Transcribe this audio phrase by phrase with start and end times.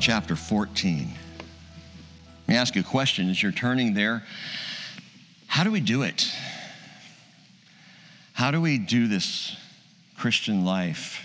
[0.00, 1.12] Chapter 14.
[1.38, 4.24] Let me ask you a question as you're turning there.
[5.46, 6.26] How do we do it?
[8.32, 9.54] How do we do this
[10.16, 11.22] Christian life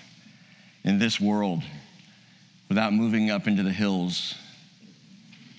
[0.84, 1.64] in this world
[2.68, 4.36] without moving up into the hills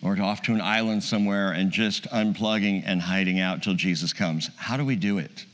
[0.03, 4.51] or off to an island somewhere and just unplugging and hiding out till Jesus comes?
[4.57, 5.47] How do we do it?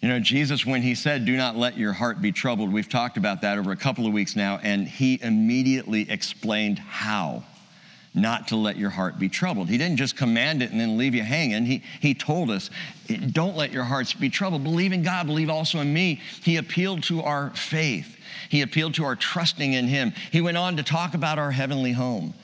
[0.00, 3.16] You know, Jesus, when he said, Do not let your heart be troubled, we've talked
[3.16, 7.42] about that over a couple of weeks now, and he immediately explained how
[8.14, 9.68] not to let your heart be troubled.
[9.68, 11.64] He didn't just command it and then leave you hanging.
[11.64, 12.70] He, he told us,
[13.32, 14.62] Don't let your hearts be troubled.
[14.62, 16.20] Believe in God, believe also in me.
[16.42, 18.16] He appealed to our faith,
[18.48, 20.12] he appealed to our trusting in him.
[20.30, 22.34] He went on to talk about our heavenly home.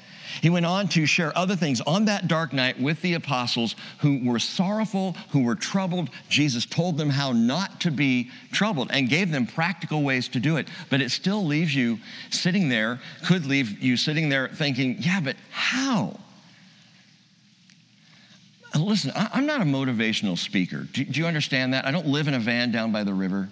[0.42, 4.20] He went on to share other things on that dark night with the apostles who
[4.24, 6.10] were sorrowful, who were troubled.
[6.28, 10.56] Jesus told them how not to be troubled and gave them practical ways to do
[10.56, 10.68] it.
[10.90, 11.98] But it still leaves you
[12.30, 16.18] sitting there, could leave you sitting there thinking, yeah, but how?
[18.74, 20.86] Uh, listen, I'm not a motivational speaker.
[20.92, 21.86] Do, you understand that?
[21.86, 23.48] I don't live in a van down by the river.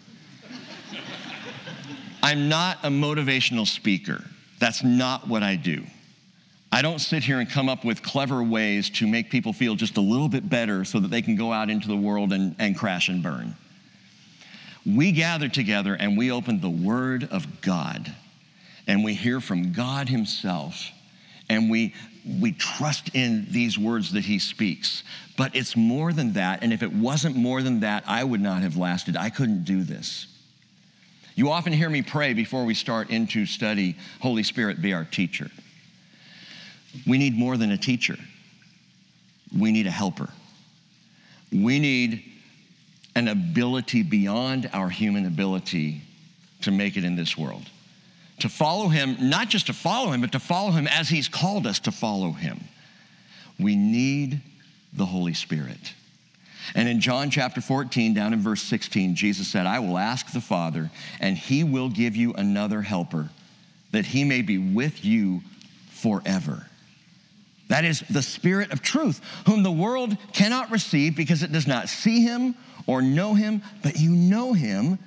[2.23, 4.25] I'm not a motivational speaker.
[4.59, 5.85] That's not what I do.
[6.75, 9.99] I don't sit here and come up with clever ways to make people feel just
[9.99, 12.75] a little bit better so that they can go out into the world and, and
[12.75, 13.55] crash and burn.
[14.87, 18.11] We gather together and we open the Word of God
[18.87, 20.91] and we hear from God Himself
[21.51, 21.95] and we,
[22.41, 25.05] we trust in these words that He speaks.
[25.37, 26.63] But it's more than that.
[26.63, 29.15] And if it wasn't more than that, I would not have lasted.
[29.15, 30.27] I couldn't do this.
[31.35, 35.51] You often hear me pray before we start into study, Holy Spirit, be our teacher.
[37.07, 38.17] We need more than a teacher,
[39.57, 40.29] we need a helper.
[41.53, 42.25] We need
[43.15, 46.01] an ability beyond our human ability
[46.63, 47.69] to make it in this world.
[48.39, 51.67] To follow him, not just to follow him, but to follow him as he's called
[51.67, 52.61] us to follow him.
[53.61, 54.41] We need
[54.95, 55.95] the Holy Spirit.
[56.75, 60.41] And in John chapter 14, down in verse 16, Jesus said, I will ask the
[60.41, 63.29] Father, and he will give you another helper,
[63.91, 65.43] that he may be with you
[65.91, 66.67] forever.
[67.73, 71.89] That is the Spirit of truth, whom the world cannot receive because it does not
[71.89, 72.55] see him
[72.87, 74.99] or know him, but you know him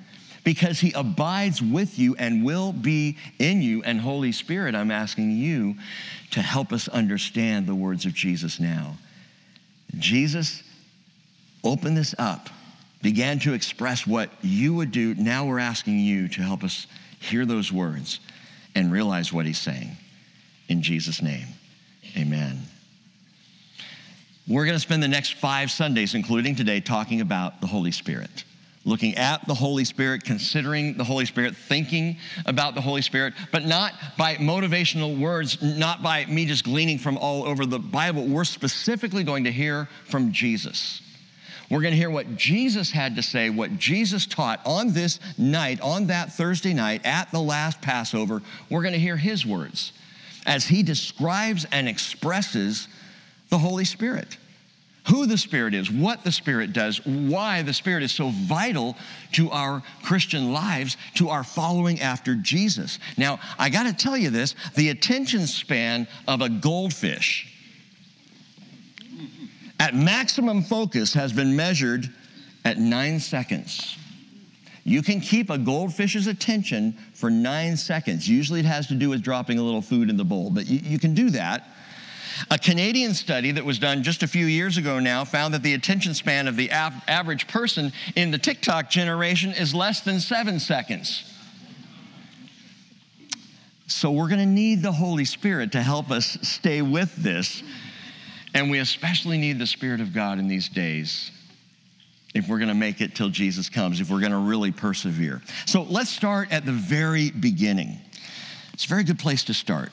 [0.42, 3.84] because he abides with you and will be in you.
[3.84, 5.76] And Holy Spirit, I'm asking you
[6.32, 8.96] to help us understand the words of Jesus now.
[9.96, 10.64] Jesus
[11.62, 12.50] opened this up,
[13.00, 15.14] began to express what you would do.
[15.14, 16.88] Now we're asking you to help us
[17.20, 18.18] hear those words
[18.74, 19.96] and realize what he's saying.
[20.68, 21.46] In Jesus' name.
[22.16, 22.62] Amen.
[24.48, 28.44] We're going to spend the next five Sundays, including today, talking about the Holy Spirit.
[28.84, 33.64] Looking at the Holy Spirit, considering the Holy Spirit, thinking about the Holy Spirit, but
[33.64, 38.24] not by motivational words, not by me just gleaning from all over the Bible.
[38.24, 41.02] We're specifically going to hear from Jesus.
[41.68, 45.80] We're going to hear what Jesus had to say, what Jesus taught on this night,
[45.80, 48.40] on that Thursday night at the last Passover.
[48.70, 49.92] We're going to hear his words
[50.46, 52.88] as he describes and expresses
[53.50, 54.38] the Holy Spirit.
[55.08, 58.96] Who the Spirit is, what the Spirit does, why the Spirit is so vital
[59.32, 62.98] to our Christian lives, to our following after Jesus.
[63.16, 67.52] Now, I got to tell you this the attention span of a goldfish
[69.78, 72.08] at maximum focus has been measured
[72.64, 73.96] at nine seconds.
[74.86, 78.28] You can keep a goldfish's attention for nine seconds.
[78.28, 80.78] Usually it has to do with dropping a little food in the bowl, but you,
[80.78, 81.66] you can do that.
[82.52, 85.74] A Canadian study that was done just a few years ago now found that the
[85.74, 90.60] attention span of the av- average person in the TikTok generation is less than seven
[90.60, 91.32] seconds.
[93.88, 97.60] So we're going to need the Holy Spirit to help us stay with this.
[98.54, 101.32] And we especially need the Spirit of God in these days
[102.36, 105.40] if we're going to make it till Jesus comes, if we're going to really persevere.
[105.64, 107.98] So let's start at the very beginning.
[108.74, 109.90] It's a very good place to start.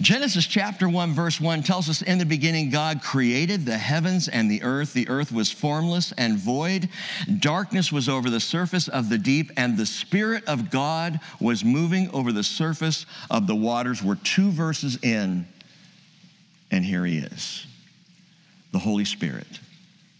[0.00, 4.50] Genesis chapter 1, verse 1 tells us in the beginning, God created the heavens and
[4.50, 4.92] the earth.
[4.92, 6.88] The earth was formless and void.
[7.38, 12.10] Darkness was over the surface of the deep, and the Spirit of God was moving
[12.10, 14.02] over the surface of the waters.
[14.02, 15.46] We're two verses in,
[16.72, 17.66] and here he is
[18.72, 19.60] the Holy Spirit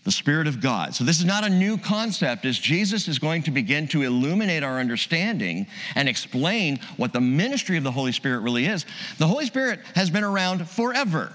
[0.04, 0.94] the Spirit of God.
[0.94, 4.62] So, this is not a new concept as Jesus is going to begin to illuminate
[4.62, 8.84] our understanding and explain what the ministry of the Holy Spirit really is.
[9.18, 11.32] The Holy Spirit has been around forever,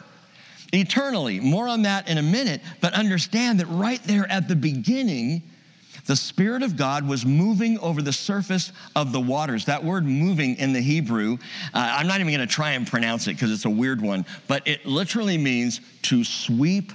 [0.71, 1.39] eternally.
[1.39, 5.41] More on that in a minute, but understand that right there at the beginning,
[6.05, 9.65] the Spirit of God was moving over the surface of the waters.
[9.65, 11.39] That word moving in the Hebrew,
[11.73, 14.27] uh, I'm not even going to try and pronounce it because it's a weird one,
[14.47, 16.93] but it literally means to sweep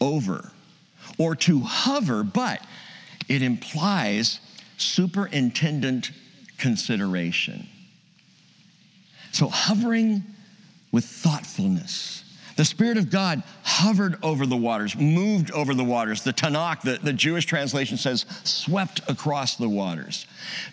[0.00, 0.50] over
[1.18, 2.64] or to hover, but
[3.28, 4.40] it implies
[4.76, 6.10] superintendent
[6.58, 7.66] consideration.
[9.32, 10.22] So, hovering
[10.90, 12.22] with thoughtfulness
[12.56, 16.22] the Spirit of God hovered over the waters, moved over the waters.
[16.22, 20.26] The Tanakh, the, the Jewish translation says, swept across the waters,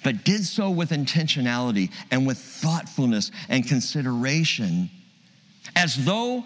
[0.03, 4.89] but did so with intentionality and with thoughtfulness and consideration,
[5.75, 6.45] as though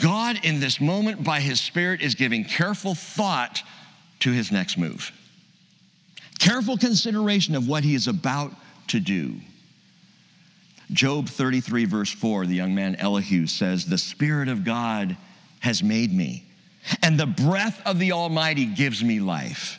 [0.00, 3.62] God, in this moment, by His Spirit, is giving careful thought
[4.20, 5.12] to His next move.
[6.38, 8.52] Careful consideration of what He is about
[8.88, 9.34] to do.
[10.92, 15.16] Job 33, verse 4, the young man Elihu says, The Spirit of God
[15.60, 16.44] has made me,
[17.02, 19.78] and the breath of the Almighty gives me life.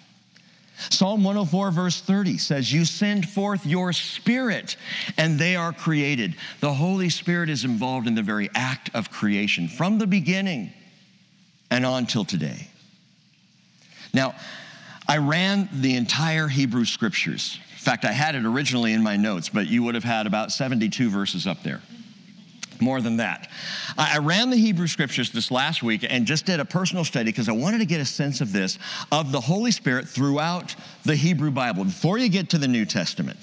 [0.89, 4.77] Psalm 104, verse 30 says, You send forth your spirit,
[5.17, 6.35] and they are created.
[6.59, 10.71] The Holy Spirit is involved in the very act of creation from the beginning
[11.71, 12.67] and on till today.
[14.13, 14.35] Now,
[15.07, 19.49] I ran the entire Hebrew scriptures In fact, I had it originally in my notes,
[19.49, 21.81] but you would have had about 72 verses up there.
[22.81, 23.49] More than that.
[23.97, 27.49] I ran the Hebrew scriptures this last week and just did a personal study because
[27.49, 28.77] I wanted to get a sense of this,
[29.11, 31.85] of the Holy Spirit throughout the Hebrew Bible.
[31.85, 33.39] Before you get to the New Testament,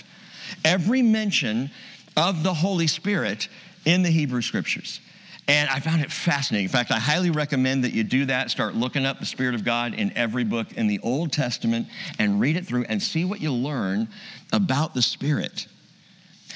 [0.65, 1.71] every mention
[2.17, 3.49] of the Holy Spirit
[3.85, 5.01] in the Hebrew scriptures.
[5.47, 6.65] And I found it fascinating.
[6.65, 8.51] In fact, I highly recommend that you do that.
[8.51, 11.87] Start looking up the Spirit of God in every book in the Old Testament
[12.19, 14.09] and read it through and see what you learn
[14.53, 15.67] about the Spirit.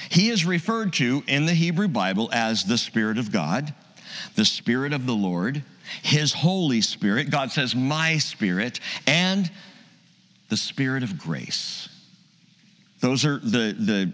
[0.09, 3.73] He is referred to in the Hebrew Bible as the Spirit of God,
[4.35, 5.63] the Spirit of the Lord,
[6.01, 7.29] His Holy Spirit.
[7.29, 9.51] God says, My Spirit, and
[10.47, 11.89] the Spirit of grace.
[13.01, 14.13] Those are the, the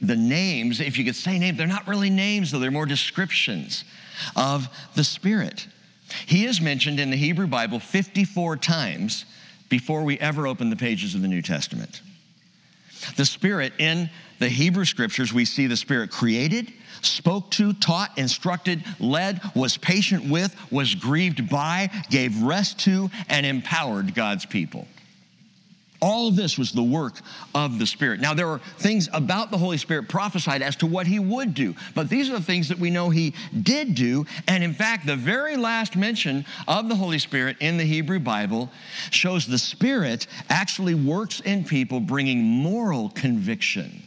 [0.00, 3.84] the names, if you could say names, they're not really names, though, they're more descriptions
[4.34, 5.66] of the Spirit.
[6.26, 9.24] He is mentioned in the Hebrew Bible 54 times
[9.68, 12.02] before we ever open the pages of the New Testament.
[13.16, 16.72] The Spirit in the Hebrew scriptures, we see the Spirit created,
[17.02, 23.46] spoke to, taught, instructed, led, was patient with, was grieved by, gave rest to, and
[23.46, 24.86] empowered God's people.
[26.00, 27.20] All of this was the work
[27.54, 28.20] of the Spirit.
[28.20, 31.74] Now, there are things about the Holy Spirit prophesied as to what he would do,
[31.94, 34.26] but these are the things that we know he did do.
[34.48, 38.70] And in fact, the very last mention of the Holy Spirit in the Hebrew Bible
[39.10, 44.02] shows the Spirit actually works in people bringing moral conviction.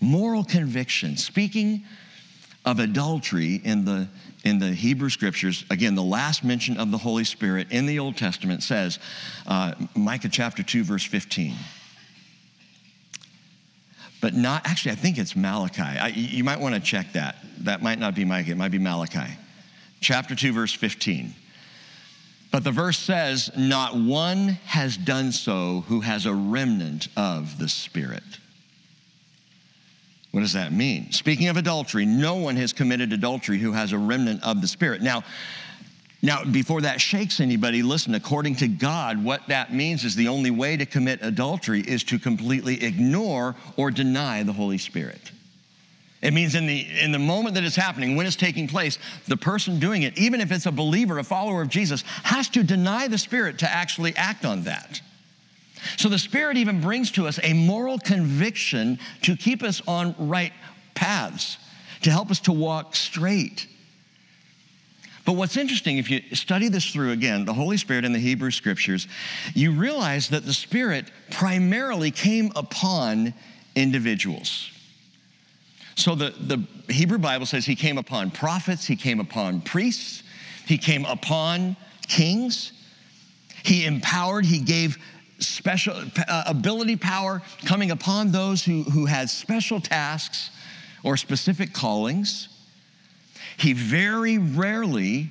[0.00, 1.84] Moral conviction, speaking
[2.70, 4.08] of adultery in the
[4.44, 8.16] in the Hebrew scriptures, again, the last mention of the Holy Spirit in the Old
[8.16, 8.98] Testament says,
[9.46, 11.54] uh, Micah chapter 2, verse 15.
[14.22, 15.82] But not, actually, I think it's Malachi.
[15.82, 17.36] I, you might want to check that.
[17.58, 19.30] That might not be Micah, it might be Malachi.
[20.00, 21.34] Chapter 2, verse 15.
[22.50, 27.68] But the verse says, Not one has done so who has a remnant of the
[27.68, 28.22] Spirit.
[30.30, 31.10] What does that mean?
[31.10, 35.02] Speaking of adultery, no one has committed adultery who has a remnant of the Spirit.
[35.02, 35.24] Now,
[36.22, 40.50] now, before that shakes anybody, listen, according to God, what that means is the only
[40.50, 45.32] way to commit adultery is to completely ignore or deny the Holy Spirit.
[46.20, 49.36] It means in the, in the moment that it's happening, when it's taking place, the
[49.38, 53.08] person doing it, even if it's a believer, a follower of Jesus, has to deny
[53.08, 55.00] the Spirit to actually act on that.
[55.96, 60.52] So the Spirit even brings to us a moral conviction to keep us on right
[60.94, 61.58] paths,
[62.02, 63.66] to help us to walk straight.
[65.24, 68.50] But what's interesting, if you study this through again, the Holy Spirit in the Hebrew
[68.50, 69.06] scriptures,
[69.54, 73.34] you realize that the Spirit primarily came upon
[73.74, 74.70] individuals.
[75.94, 80.22] So the, the Hebrew Bible says he came upon prophets, he came upon priests,
[80.66, 81.76] he came upon
[82.08, 82.72] kings,
[83.62, 84.96] he empowered, he gave
[85.40, 85.94] special
[86.28, 90.50] uh, ability power coming upon those who, who had special tasks
[91.02, 92.48] or specific callings.
[93.56, 95.30] He very rarely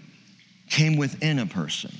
[0.69, 1.91] came within a person.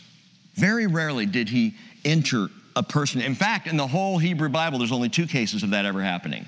[0.55, 1.75] Very rarely did he
[2.05, 3.21] enter a person.
[3.21, 6.47] In fact, in the whole Hebrew Bible, there's only two cases of that ever happening.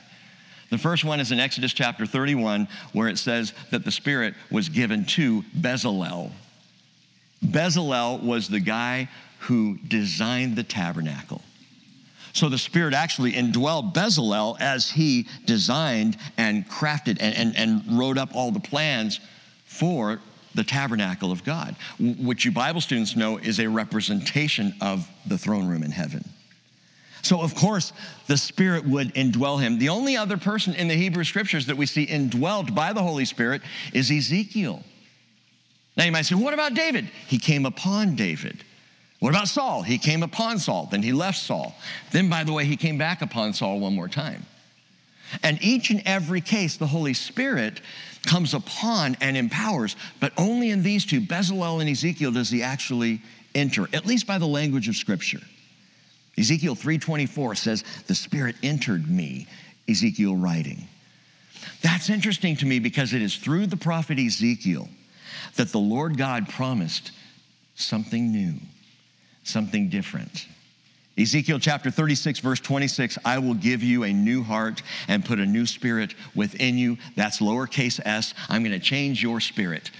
[0.69, 4.69] The first one is in Exodus chapter 31, where it says that the Spirit was
[4.69, 6.31] given to Bezalel.
[7.45, 11.41] Bezalel was the guy who designed the tabernacle.
[12.33, 18.17] So the Spirit actually indwelled Bezalel as he designed and crafted and, and, and wrote
[18.17, 19.19] up all the plans
[19.65, 20.19] for
[20.53, 25.67] the tabernacle of God, which you Bible students know is a representation of the throne
[25.67, 26.23] room in heaven.
[27.21, 27.93] So, of course,
[28.27, 29.77] the Spirit would indwell him.
[29.77, 33.25] The only other person in the Hebrew scriptures that we see indwelled by the Holy
[33.25, 33.61] Spirit
[33.93, 34.83] is Ezekiel.
[35.95, 37.09] Now, you might say, what about David?
[37.27, 38.63] He came upon David.
[39.21, 39.83] What about Saul?
[39.83, 41.75] He came upon Saul, then he left Saul.
[42.11, 44.43] Then, by the way, he came back upon Saul one more time.
[45.43, 47.81] And each and every case, the Holy Spirit
[48.25, 53.21] comes upon and empowers, but only in these two, Bezalel and Ezekiel, does he actually
[53.53, 55.41] enter, at least by the language of Scripture.
[56.35, 59.45] Ezekiel 3:24 says, "The Spirit entered me,"
[59.87, 60.87] Ezekiel writing.
[61.81, 64.89] That's interesting to me because it is through the prophet Ezekiel
[65.57, 67.11] that the Lord God promised
[67.75, 68.55] something new,
[69.43, 70.47] something different.
[71.17, 75.45] Ezekiel chapter 36, verse 26 I will give you a new heart and put a
[75.45, 76.97] new spirit within you.
[77.15, 78.33] That's lowercase s.
[78.49, 79.91] I'm going to change your spirit.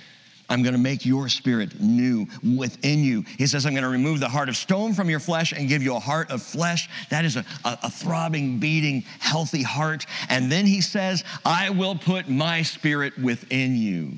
[0.51, 3.23] I'm going to make your spirit new within you.
[3.37, 5.81] He says, I'm going to remove the heart of stone from your flesh and give
[5.81, 6.89] you a heart of flesh.
[7.09, 10.05] That is a, a, a, throbbing, beating, healthy heart.
[10.27, 14.11] And then he says, I will put my spirit within you.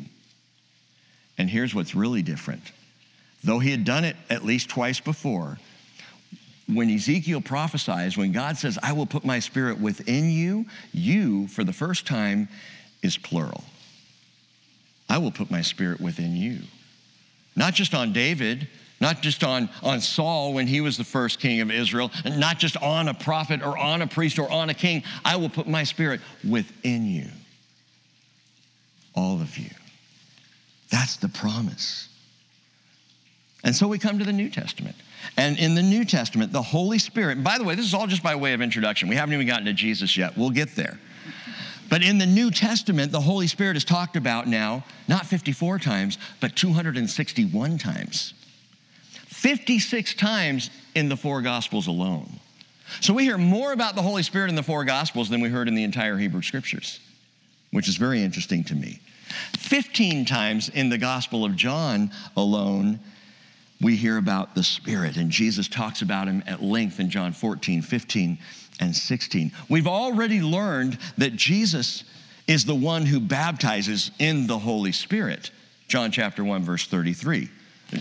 [1.37, 2.63] And here's what's really different.
[3.43, 5.59] Though he had done it at least twice before,
[6.67, 11.63] when Ezekiel prophesies, when God says, I will put my spirit within you, you, for
[11.63, 12.47] the first time,
[13.01, 13.63] is plural.
[15.09, 16.59] I will put my spirit within you.
[17.55, 18.67] Not just on David,
[19.01, 22.59] not just on, on Saul when he was the first king of Israel, and not
[22.59, 25.03] just on a prophet or on a priest or on a king.
[25.25, 27.27] I will put my spirit within you.
[29.13, 29.69] All of you.
[30.89, 32.07] That's the promise.
[33.63, 34.95] And so we come to the New Testament.
[35.37, 38.21] And in the New Testament, the Holy Spirit, by the way, this is all just
[38.21, 39.07] by way of introduction.
[39.07, 40.37] We haven't even gotten to Jesus yet.
[40.37, 40.99] We'll get there.
[41.89, 46.17] But in the New Testament, the Holy Spirit is talked about now, not 54 times,
[46.41, 48.33] but 261 times.
[49.27, 52.29] 56 times in the four Gospels alone.
[52.99, 55.67] So we hear more about the Holy Spirit in the four Gospels than we heard
[55.67, 56.99] in the entire Hebrew Scriptures,
[57.71, 58.99] which is very interesting to me.
[59.57, 62.99] 15 times in the Gospel of John alone,
[63.83, 67.81] we hear about the Spirit, and Jesus talks about him at length in John 14,
[67.81, 68.37] 15,
[68.79, 69.51] and 16.
[69.69, 72.03] We've already learned that Jesus
[72.47, 75.51] is the one who baptizes in the Holy Spirit.
[75.87, 77.49] John chapter 1, verse 33.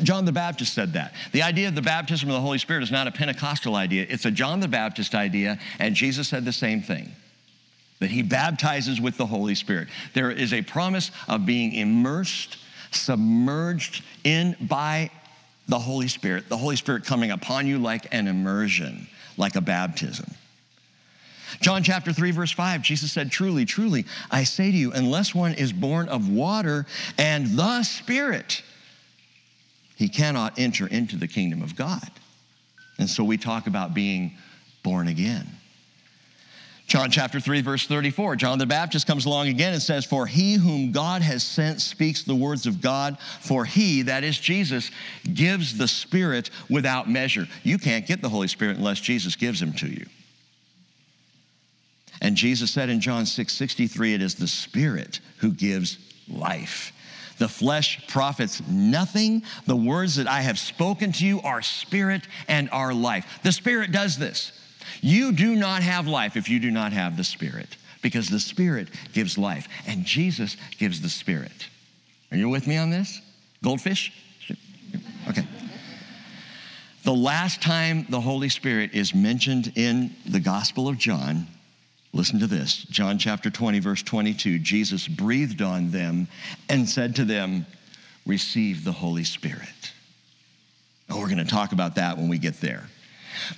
[0.03, 1.15] John the Baptist said that.
[1.33, 4.25] The idea of the baptism of the Holy Spirit is not a Pentecostal idea, it's
[4.25, 7.12] a John the Baptist idea, and Jesus said the same thing
[7.99, 9.89] that he baptizes with the Holy Spirit.
[10.15, 12.57] There is a promise of being immersed,
[12.91, 15.11] submerged in by
[15.69, 20.26] the Holy Spirit, the Holy Spirit coming upon you like an immersion, like a baptism.
[21.61, 25.54] John chapter 3, verse 5, Jesus said, Truly, truly, I say to you, unless one
[25.54, 26.87] is born of water
[27.19, 28.62] and the Spirit,
[29.97, 32.11] he cannot enter into the kingdom of God.
[32.99, 34.33] And so we talk about being
[34.83, 35.47] born again.
[36.92, 40.56] John chapter 3, verse 34, John the Baptist comes along again and says, For he
[40.56, 44.90] whom God has sent speaks the words of God, for he, that is Jesus,
[45.32, 47.49] gives the Spirit without measure.
[47.62, 50.04] You can't get the Holy Spirit unless Jesus gives him to you.
[52.20, 55.96] And Jesus said in John 6 63, it is the Spirit who gives
[56.28, 56.92] life.
[57.38, 59.44] The flesh profits nothing.
[59.64, 63.40] The words that I have spoken to you are spirit and are life.
[63.42, 64.52] The Spirit does this.
[65.01, 68.89] You do not have life if you do not have the Spirit, because the Spirit
[69.12, 71.69] gives life, and Jesus gives the Spirit.
[72.31, 73.21] Are you with me on this?
[73.62, 74.12] Goldfish?
[75.29, 75.47] Okay.
[77.05, 81.47] The last time the Holy Spirit is mentioned in the Gospel of John,
[82.12, 84.61] listen to this John chapter 20, verse 22.
[84.61, 86.29] Jesus breathed on them
[86.69, 87.67] and said to them,
[88.25, 89.93] Receive the Holy Spirit.
[91.11, 92.85] Oh, we're going to talk about that when we get there.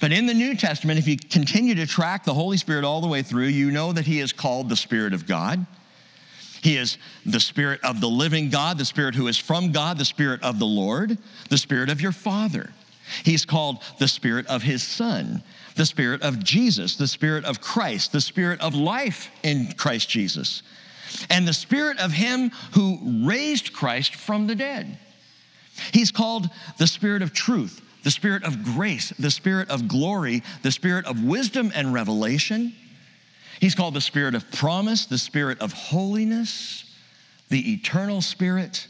[0.01, 3.09] But in the New Testament, if you continue to track the Holy Spirit all the
[3.09, 5.67] way through, you know that He is called the Spirit of God.
[6.63, 10.05] He is the Spirit of the living God, the Spirit who is from God, the
[10.05, 11.19] Spirit of the Lord,
[11.51, 12.73] the Spirit of your Father.
[13.23, 15.43] He's called the Spirit of His Son,
[15.77, 20.63] the Spirit of Jesus, the Spirit of Christ, the Spirit of life in Christ Jesus,
[21.29, 24.99] and the Spirit of Him who raised Christ from the dead.
[25.93, 30.71] He's called the Spirit of truth, the spirit of grace, the spirit of glory, the
[30.71, 32.73] spirit of wisdom and revelation.
[33.61, 36.85] He's called the spirit of promise, the spirit of holiness,
[37.49, 38.87] the eternal spirit.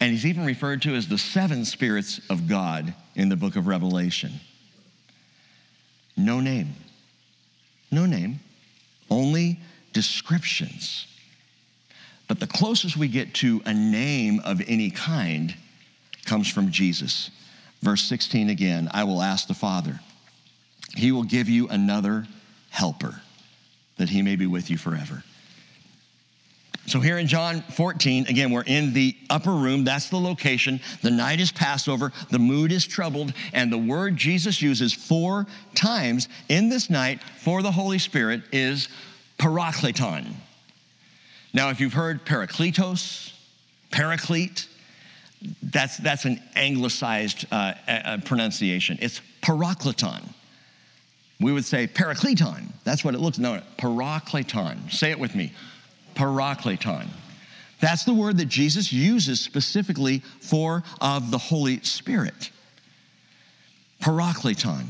[0.00, 3.66] And he's even referred to as the seven spirits of God in the book of
[3.66, 4.32] Revelation.
[6.16, 6.74] No name.
[7.90, 8.40] No name.
[9.10, 9.58] Only
[9.92, 11.06] descriptions
[12.28, 15.54] But the closest we get to a name of any kind
[16.24, 17.30] comes from Jesus.
[17.82, 20.00] Verse 16 again I will ask the Father,
[20.96, 22.26] He will give you another
[22.70, 23.20] helper
[23.98, 25.22] that He may be with you forever.
[26.86, 29.84] So, here in John 14, again, we're in the upper room.
[29.84, 30.80] That's the location.
[31.02, 32.12] The night is Passover.
[32.30, 33.32] The mood is troubled.
[33.52, 35.46] And the word Jesus uses four
[35.76, 38.88] times in this night for the Holy Spirit is
[39.38, 40.34] parakleton.
[41.54, 43.32] Now, if you've heard parakletos,
[43.92, 44.66] paraclete,
[45.62, 48.98] that's, that's an anglicized uh, uh, pronunciation.
[49.00, 50.22] It's parakleton.
[51.40, 52.68] We would say parakleton.
[52.84, 53.38] That's what it looks.
[53.38, 53.62] Like.
[53.62, 54.90] No, parakleton.
[54.92, 55.52] Say it with me.
[56.14, 57.08] Parakleton.
[57.80, 62.50] That's the word that Jesus uses specifically for of the Holy Spirit.
[64.00, 64.86] Parakleton.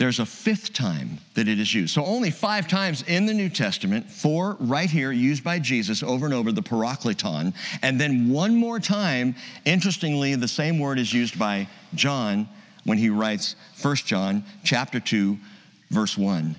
[0.00, 1.92] There's a fifth time that it is used.
[1.92, 6.24] So only five times in the New Testament, four right here used by Jesus over
[6.24, 7.52] and over, the parakleton.
[7.82, 9.34] And then one more time,
[9.66, 12.48] interestingly, the same word is used by John
[12.84, 15.36] when he writes 1 John chapter 2,
[15.90, 16.56] verse 1.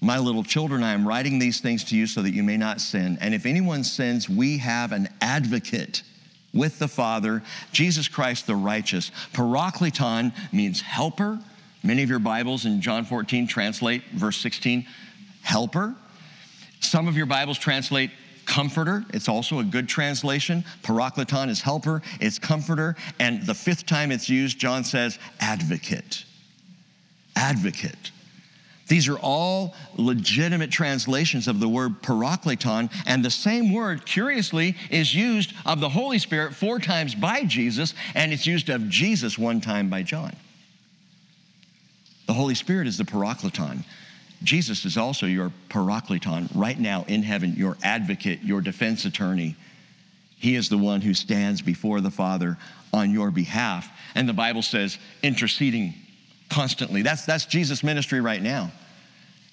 [0.00, 2.80] My little children, I am writing these things to you so that you may not
[2.80, 3.18] sin.
[3.20, 6.02] And if anyone sins, we have an advocate
[6.54, 7.42] with the Father,
[7.72, 9.10] Jesus Christ the righteous.
[9.34, 11.38] Parakleton means helper
[11.84, 14.86] Many of your Bibles in John 14 translate verse 16,
[15.42, 15.94] helper.
[16.80, 18.10] Some of your Bibles translate
[18.46, 19.04] comforter.
[19.12, 20.64] It's also a good translation.
[20.82, 22.96] Parakleton is helper, it's comforter.
[23.20, 26.24] And the fifth time it's used, John says, advocate.
[27.36, 28.12] Advocate.
[28.88, 35.14] These are all legitimate translations of the word parakleton, and the same word, curiously, is
[35.14, 39.60] used of the Holy Spirit four times by Jesus, and it's used of Jesus one
[39.60, 40.34] time by John.
[42.26, 43.84] The Holy Spirit is the parakleton.
[44.42, 49.56] Jesus is also your parakleton right now in heaven, your advocate, your defense attorney.
[50.36, 52.58] He is the one who stands before the Father
[52.92, 53.90] on your behalf.
[54.14, 55.94] And the Bible says interceding
[56.50, 57.02] constantly.
[57.02, 58.70] That's, that's Jesus' ministry right now.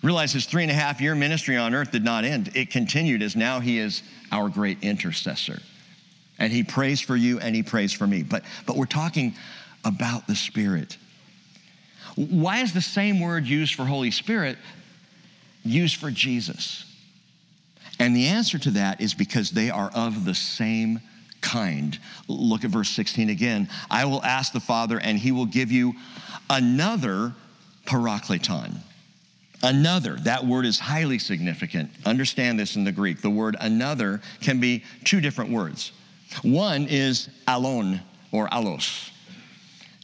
[0.04, 2.52] Realize his three and a half year ministry on earth did not end.
[2.56, 5.62] It continued as now he is our great intercessor.
[6.40, 8.24] And he prays for you and he prays for me.
[8.24, 9.36] But, but we're talking
[9.86, 10.98] about the Spirit.
[12.16, 14.58] Why is the same word used for Holy Spirit
[15.64, 16.86] used for Jesus?
[18.00, 21.02] And the answer to that is because they are of the same
[21.42, 21.98] kind.
[22.28, 23.70] Look at verse 16 again.
[23.90, 25.94] I will ask the Father, and he will give you
[26.50, 27.34] another
[27.86, 28.78] parakleton.
[29.64, 31.92] Another, that word is highly significant.
[32.06, 33.22] Understand this in the Greek.
[33.22, 35.92] The word another can be two different words.
[36.42, 39.12] One is allon or allos.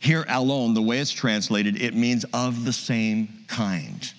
[0.01, 4.11] Here, alone, the way it's translated, it means of the same kind.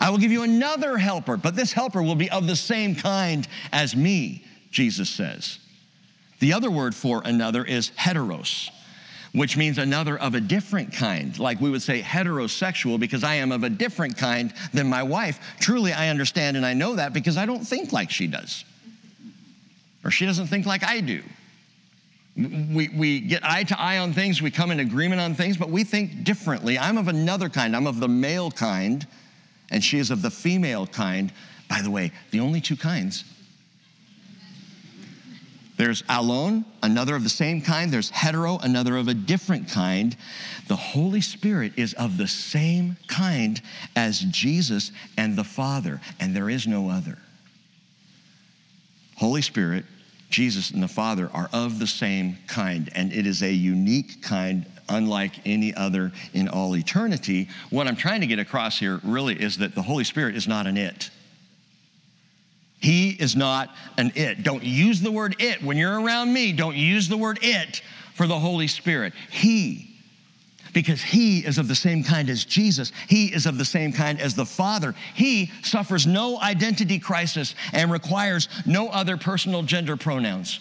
[0.00, 3.46] I will give you another helper, but this helper will be of the same kind
[3.72, 5.58] as me, Jesus says.
[6.40, 8.70] The other word for another is heteros,
[9.32, 11.38] which means another of a different kind.
[11.38, 15.38] Like we would say heterosexual because I am of a different kind than my wife.
[15.60, 18.64] Truly, I understand and I know that because I don't think like she does,
[20.02, 21.22] or she doesn't think like I do.
[22.40, 25.68] We, we get eye to eye on things, we come in agreement on things, but
[25.68, 26.78] we think differently.
[26.78, 27.76] I'm of another kind.
[27.76, 29.06] I'm of the male kind,
[29.70, 31.32] and she is of the female kind.
[31.68, 33.24] By the way, the only two kinds.
[35.76, 37.90] There's alone, another of the same kind.
[37.90, 40.16] There's hetero, another of a different kind.
[40.68, 43.60] The Holy Spirit is of the same kind
[43.96, 47.16] as Jesus and the Father, and there is no other.
[49.16, 49.84] Holy Spirit
[50.30, 54.64] Jesus and the Father are of the same kind, and it is a unique kind,
[54.88, 57.48] unlike any other in all eternity.
[57.70, 60.66] What I'm trying to get across here really is that the Holy Spirit is not
[60.66, 61.10] an it.
[62.80, 64.42] He is not an it.
[64.42, 65.62] Don't use the word it.
[65.62, 67.82] When you're around me, don't use the word it
[68.14, 69.12] for the Holy Spirit.
[69.30, 69.89] He
[70.72, 72.92] because he is of the same kind as Jesus.
[73.08, 74.94] He is of the same kind as the Father.
[75.14, 80.60] He suffers no identity crisis and requires no other personal gender pronouns.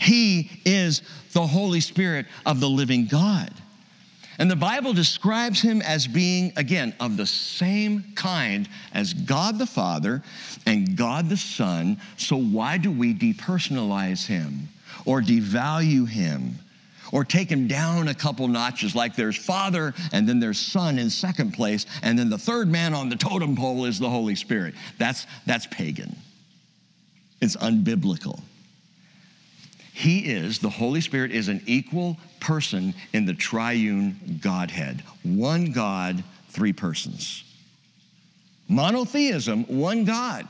[0.00, 3.52] He is the Holy Spirit of the living God.
[4.38, 9.66] And the Bible describes him as being, again, of the same kind as God the
[9.66, 10.22] Father
[10.64, 12.00] and God the Son.
[12.16, 14.68] So why do we depersonalize him
[15.04, 16.56] or devalue him?
[17.12, 21.10] Or take him down a couple notches, like there's Father and then there's Son in
[21.10, 24.74] second place, and then the third man on the totem pole is the Holy Spirit.
[24.98, 26.16] That's, that's pagan.
[27.40, 28.40] It's unbiblical.
[29.92, 35.02] He is, the Holy Spirit is an equal person in the triune Godhead.
[35.24, 37.42] One God, three persons.
[38.68, 40.46] Monotheism, one God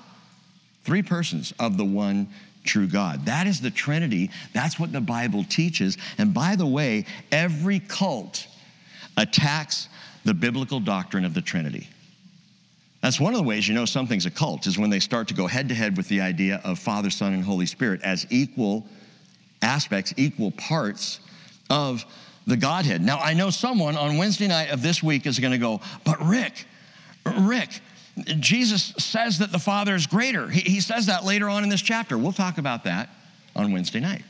[0.88, 2.27] three persons of the one
[2.68, 3.26] true God.
[3.26, 4.31] That is the Trinity.
[4.52, 5.96] That's what the Bible teaches.
[6.18, 8.46] And by the way, every cult
[9.16, 9.88] attacks
[10.24, 11.88] the biblical doctrine of the Trinity.
[13.00, 15.35] That's one of the ways you know something's a cult, is when they start to
[15.35, 18.87] go head to head with the idea of Father, Son, and Holy Spirit as equal
[19.62, 21.20] aspects, equal parts
[21.70, 22.04] of
[22.46, 23.00] the Godhead.
[23.02, 26.20] Now, I know someone on Wednesday night of this week is going to go, but
[26.24, 26.66] Rick,
[27.40, 27.81] Rick,
[28.40, 30.48] Jesus says that the Father is greater.
[30.48, 32.16] He, he says that later on in this chapter.
[32.18, 33.09] We'll talk about that
[33.54, 34.22] on Wednesday night.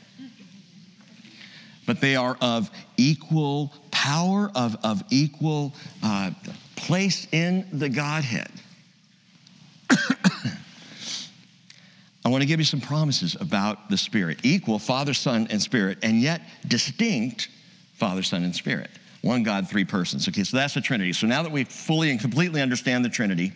[1.85, 5.73] But they are of equal power, of, of equal
[6.03, 6.31] uh,
[6.75, 8.51] place in the Godhead.
[12.25, 15.97] I want to give you some promises about the Spirit equal, Father, Son, and Spirit,
[16.03, 17.49] and yet distinct
[17.95, 18.89] Father, Son, and Spirit.
[19.21, 20.27] One God, three persons.
[20.27, 21.13] Okay, so that's the Trinity.
[21.13, 23.51] So now that we fully and completely understand the Trinity,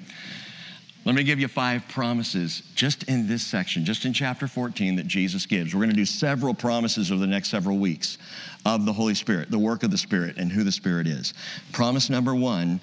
[1.06, 5.08] let me give you five promises just in this section, just in chapter 14 that
[5.08, 5.74] Jesus gives.
[5.74, 8.18] We're going to do several promises over the next several weeks
[8.66, 11.34] of the Holy Spirit, the work of the Spirit, and who the Spirit is.
[11.74, 12.80] Promise number one,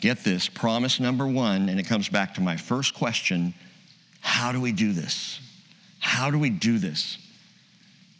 [0.00, 3.52] get this, promise number one, and it comes back to my first question
[4.20, 5.40] how do we do this?
[6.00, 7.18] How do we do this?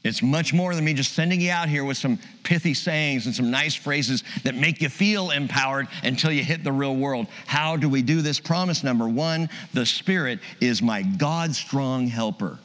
[0.08, 3.34] It's much more than me just sending you out here with some pithy sayings and
[3.34, 7.26] some nice phrases that make you feel empowered until you hit the real world.
[7.46, 8.40] How do we do this?
[8.40, 12.58] Promise number one the Spirit is my God strong helper.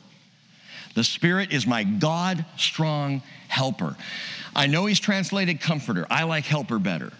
[0.95, 3.97] The Spirit is my God strong helper.
[4.55, 6.07] I know he's translated comforter.
[6.09, 7.11] I like helper better,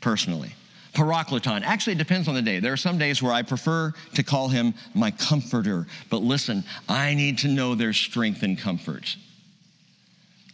[0.00, 0.52] personally.
[0.92, 1.62] Parakleton.
[1.62, 2.58] Actually, it depends on the day.
[2.58, 5.86] There are some days where I prefer to call him my comforter.
[6.10, 9.16] But listen, I need to know there's strength and comfort.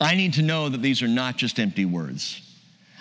[0.00, 2.40] I need to know that these are not just empty words.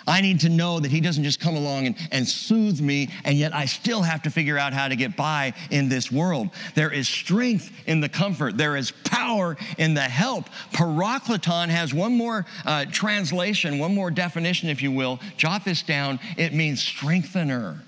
[0.06, 3.38] I need to know that He doesn't just come along and, and soothe me, and
[3.38, 6.50] yet I still have to figure out how to get by in this world.
[6.74, 10.48] There is strength in the comfort, there is power in the help.
[10.72, 15.20] Parakleton has one more uh, translation, one more definition, if you will.
[15.36, 16.20] Jot this down.
[16.36, 17.82] It means strengthener.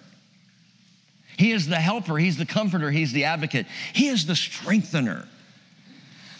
[1.36, 5.28] He is the helper, He's the comforter, He's the advocate, He is the strengthener.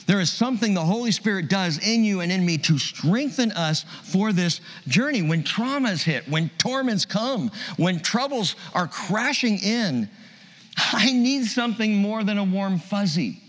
[0.06, 3.84] There is something the Holy Spirit does in you and in me to strengthen us
[4.04, 5.22] for this journey.
[5.22, 10.08] When traumas hit, when torments come, when troubles are crashing in,
[10.92, 13.40] I need something more than a warm fuzzy.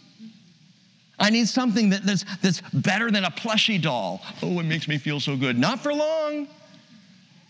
[1.20, 4.22] I need something that, that's, that's better than a plushy doll.
[4.42, 5.58] Oh, it makes me feel so good.
[5.58, 6.48] Not for long.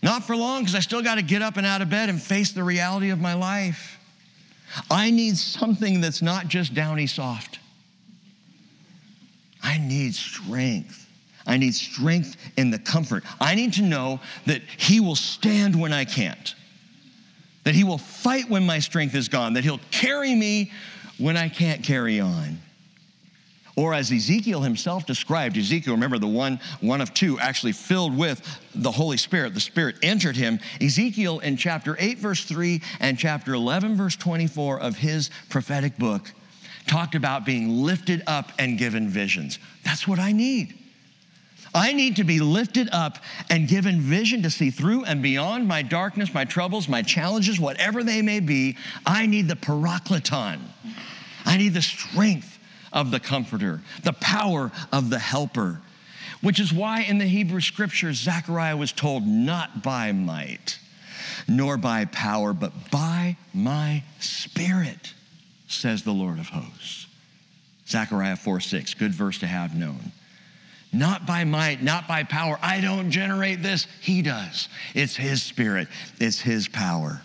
[0.02, 2.20] Not for long, because I still got to get up and out of bed and
[2.20, 3.98] face the reality of my life.
[4.90, 7.58] I need something that's not just downy soft.
[9.68, 11.06] I need strength.
[11.46, 13.22] I need strength in the comfort.
[13.38, 16.54] I need to know that He will stand when I can't,
[17.64, 20.72] that He will fight when my strength is gone, that He'll carry me
[21.18, 22.58] when I can't carry on.
[23.76, 28.42] Or as Ezekiel himself described, Ezekiel, remember the one, one of two, actually filled with
[28.74, 29.52] the Holy Spirit.
[29.52, 30.58] The Spirit entered him.
[30.80, 36.32] Ezekiel in chapter 8, verse 3, and chapter 11, verse 24 of his prophetic book
[36.88, 39.58] talked about being lifted up and given visions.
[39.84, 40.74] That's what I need.
[41.74, 43.18] I need to be lifted up
[43.50, 48.02] and given vision to see through and beyond my darkness, my troubles, my challenges, whatever
[48.02, 48.76] they may be.
[49.04, 50.60] I need the parakleton.
[51.44, 52.58] I need the strength
[52.92, 55.80] of the comforter, the power of the helper,
[56.40, 60.78] which is why in the Hebrew scriptures, Zechariah was told, not by might,
[61.46, 65.12] nor by power, but by my spirit
[65.68, 67.06] says the Lord of hosts.
[67.86, 70.12] Zechariah 4 6, good verse to have known.
[70.92, 72.58] Not by might, not by power.
[72.62, 73.86] I don't generate this.
[74.00, 74.68] He does.
[74.94, 77.20] It's His Spirit, it's His power.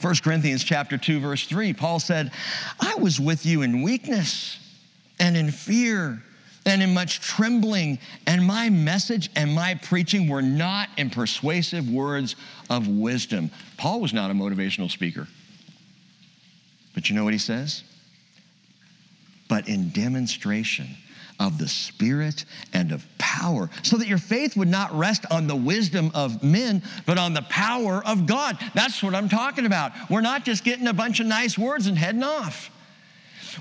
[0.00, 2.32] 1 Corinthians chapter 2 verse 3 Paul said,
[2.80, 4.58] "I was with you in weakness
[5.20, 6.22] and in fear
[6.64, 12.34] and in much trembling, and my message and my preaching were not in persuasive words
[12.68, 15.28] of wisdom." Paul was not a motivational speaker.
[16.96, 17.84] But you know what he says?
[19.48, 20.88] But in demonstration
[21.38, 25.54] of the Spirit and of power, so that your faith would not rest on the
[25.54, 28.58] wisdom of men, but on the power of God.
[28.74, 29.92] That's what I'm talking about.
[30.08, 32.70] We're not just getting a bunch of nice words and heading off.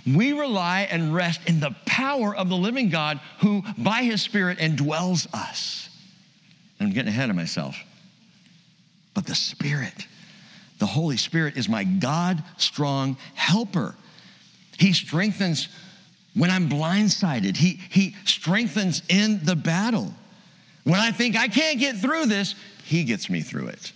[0.08, 4.60] We rely and rest in the power of the living God who, by his Spirit,
[4.60, 5.90] indwells us.
[6.80, 7.76] I'm getting ahead of myself.
[9.14, 10.08] But the Spirit
[10.80, 13.96] the Holy Spirit is my God strong helper.
[14.78, 15.70] He strengthens
[16.36, 20.14] when I'm blindsided, he, he strengthens in the battle.
[20.84, 23.92] When I think I can't get through this, He gets me through it.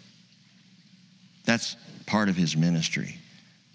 [1.45, 3.17] That's part of His ministry,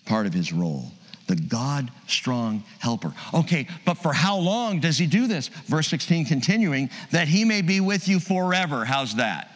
[0.06, 0.90] part of His role.
[1.26, 3.12] the God strong helper.
[3.32, 5.48] Okay, but for how long does he do this?
[5.48, 8.84] Verse 16 continuing, that he may be with you forever.
[8.84, 9.50] How's that?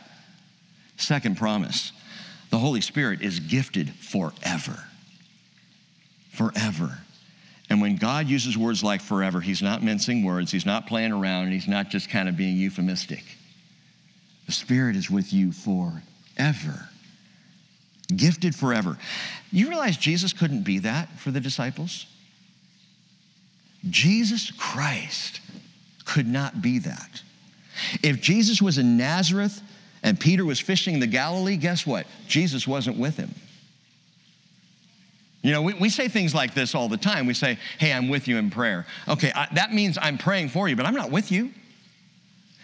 [0.96, 1.92] Second promise
[2.50, 4.84] the Holy Spirit is gifted forever.
[6.30, 6.98] Forever.
[7.70, 11.44] And when God uses words like forever, he's not mincing words, he's not playing around,
[11.44, 13.24] and he's not just kind of being euphemistic.
[14.46, 16.88] The Spirit is with you forever
[18.14, 18.96] gifted forever.
[19.52, 22.06] You realize Jesus couldn't be that for the disciples?
[23.88, 25.40] Jesus Christ
[26.04, 27.22] could not be that.
[28.02, 29.62] If Jesus was in Nazareth
[30.02, 32.06] and Peter was fishing the Galilee, guess what?
[32.26, 33.34] Jesus wasn't with him.
[35.42, 37.26] You know, we, we say things like this all the time.
[37.26, 38.86] We say, hey, I'm with you in prayer.
[39.06, 41.50] Okay, I, that means I'm praying for you, but I'm not with you.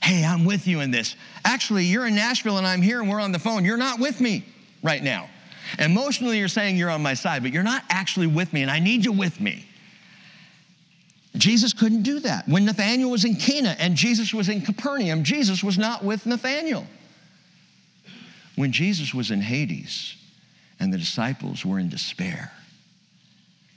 [0.03, 1.16] Hey, I'm with you in this.
[1.44, 3.64] Actually, you're in Nashville and I'm here and we're on the phone.
[3.64, 4.44] You're not with me
[4.83, 5.31] right now.
[5.79, 8.81] Emotionally, you're saying you're on my side, but you're not actually with me, and I
[8.81, 9.64] need you with me.
[11.37, 12.47] Jesus couldn't do that.
[12.49, 16.87] When Nathanael was in Cana and Jesus was in Capernaum, Jesus was not with Nathanael.
[18.57, 20.17] When Jesus was in Hades
[20.79, 22.53] and the disciples were in despair,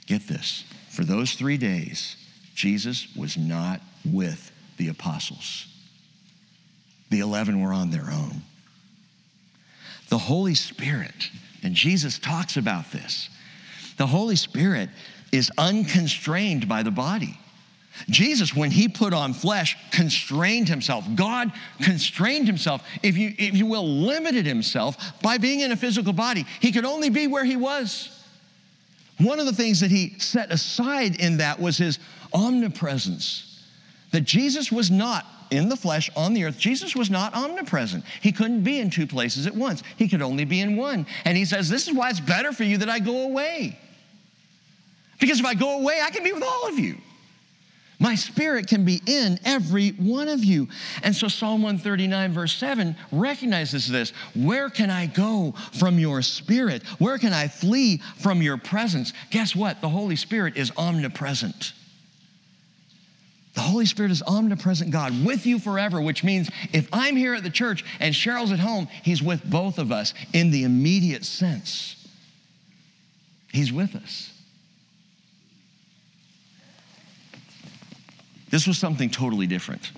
[0.06, 2.16] get this, for those three days,
[2.54, 5.66] Jesus was not with the apostles.
[7.10, 8.42] The 11 were on their own.
[10.08, 11.30] The Holy Spirit
[11.62, 13.28] and Jesus talks about this.
[13.96, 14.90] The Holy Spirit
[15.32, 17.38] is unconstrained by the body.
[18.08, 21.04] Jesus, when he put on flesh, constrained himself.
[21.14, 26.12] God constrained himself, if you, if you will, limited himself by being in a physical
[26.12, 26.46] body.
[26.60, 28.10] He could only be where he was.
[29.18, 31.98] One of the things that he set aside in that was his
[32.32, 33.64] omnipresence,
[34.12, 38.04] that Jesus was not in the flesh on the earth, Jesus was not omnipresent.
[38.20, 41.06] He couldn't be in two places at once, he could only be in one.
[41.24, 43.78] And he says, This is why it's better for you that I go away.
[45.18, 46.96] Because if I go away, I can be with all of you.
[48.00, 50.68] My spirit can be in every one of you.
[51.02, 54.10] And so Psalm 139, verse 7, recognizes this.
[54.36, 56.86] Where can I go from your spirit?
[57.00, 59.12] Where can I flee from your presence?
[59.30, 59.80] Guess what?
[59.80, 61.72] The Holy Spirit is omnipresent.
[63.54, 67.42] The Holy Spirit is omnipresent God with you forever, which means if I'm here at
[67.42, 71.96] the church and Cheryl's at home, He's with both of us in the immediate sense.
[73.52, 74.37] He's with us.
[78.50, 79.90] This was something totally different.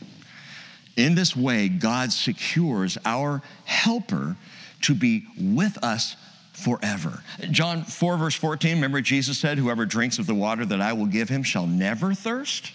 [0.96, 4.36] In this way, God secures our helper
[4.82, 6.16] to be with us
[6.52, 7.22] forever.
[7.50, 11.06] John 4, verse 14, remember Jesus said, Whoever drinks of the water that I will
[11.06, 12.72] give him shall never thirst.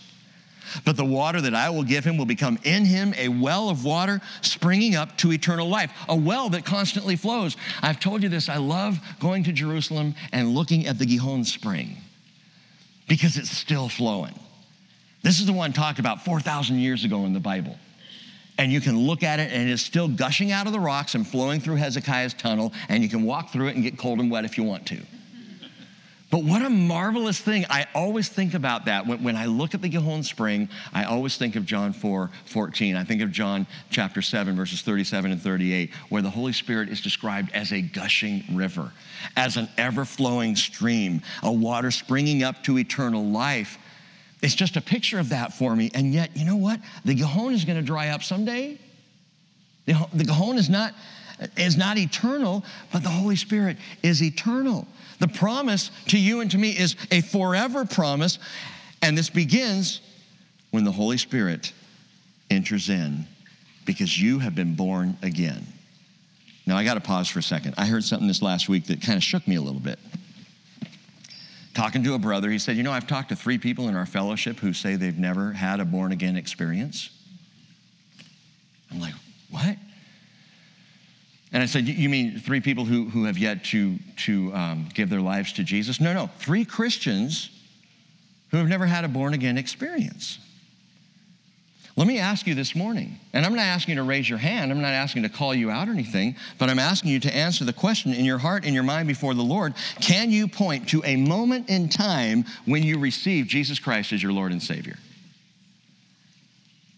[0.84, 3.86] But the water that I will give him will become in him a well of
[3.86, 7.56] water springing up to eternal life, a well that constantly flows.
[7.84, 8.50] I've told you this.
[8.50, 11.98] I love going to Jerusalem and looking at the Gihon spring
[13.08, 14.34] because it's still flowing.
[15.26, 17.76] This is the one talked about 4,000 years ago in the Bible.
[18.60, 21.26] And you can look at it and it's still gushing out of the rocks and
[21.26, 24.46] flowing through Hezekiah's tunnel, and you can walk through it and get cold and wet
[24.46, 25.00] if you want to.
[26.30, 27.66] But what a marvelous thing.
[27.72, 29.08] I always think about that.
[29.08, 32.96] When, when, I look at the Gihon Spring, I always think of John 4 14.
[32.96, 37.02] I think of John chapter 7, verses 37 and 38, where the Holy Spirit is
[37.02, 38.92] described as a gushing river,
[39.36, 43.80] as an ever flowing stream, a water springing up to eternal life.
[44.46, 45.90] It's just a picture of that for me.
[45.96, 46.80] And yet, you know what?
[47.04, 48.78] The Gihon is going to dry up someday.
[49.88, 50.94] The, the Gihon is not,
[51.58, 54.88] is not eternal, but the Holy Spirit is eternal.
[55.18, 58.38] The promise to you and to me is a forever promise,
[59.02, 60.02] and this begins
[60.70, 61.74] when the Holy Spirit
[62.52, 63.26] enters in
[63.84, 65.66] because you have been born again.
[66.68, 67.74] Now, I got to pause for a second.
[67.80, 69.98] I heard something this last week that kind of shook me a little bit.
[71.76, 74.06] Talking to a brother, he said, You know, I've talked to three people in our
[74.06, 77.10] fellowship who say they've never had a born again experience.
[78.90, 79.14] I'm like,
[79.52, 79.76] What?
[81.52, 85.10] And I said, You mean three people who, who have yet to, to um, give
[85.10, 86.00] their lives to Jesus?
[86.00, 87.50] No, no, three Christians
[88.52, 90.40] who have never had a born again experience.
[91.98, 94.70] Let me ask you this morning, and I'm not asking you to raise your hand,
[94.70, 97.64] I'm not asking to call you out or anything, but I'm asking you to answer
[97.64, 99.74] the question in your heart, in your mind before the Lord.
[100.02, 104.34] Can you point to a moment in time when you received Jesus Christ as your
[104.34, 104.98] Lord and Savior?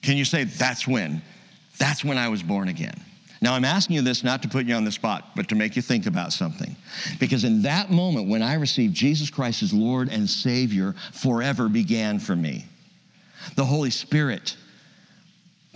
[0.01, 1.21] Can you say, That's when?
[1.77, 2.99] That's when I was born again?
[3.39, 5.75] Now, I'm asking you this not to put you on the spot, but to make
[5.75, 6.75] you think about something.
[7.19, 12.17] Because in that moment when I received Jesus Christ as Lord and Savior, forever began
[12.17, 12.65] for me.
[13.55, 14.57] The Holy Spirit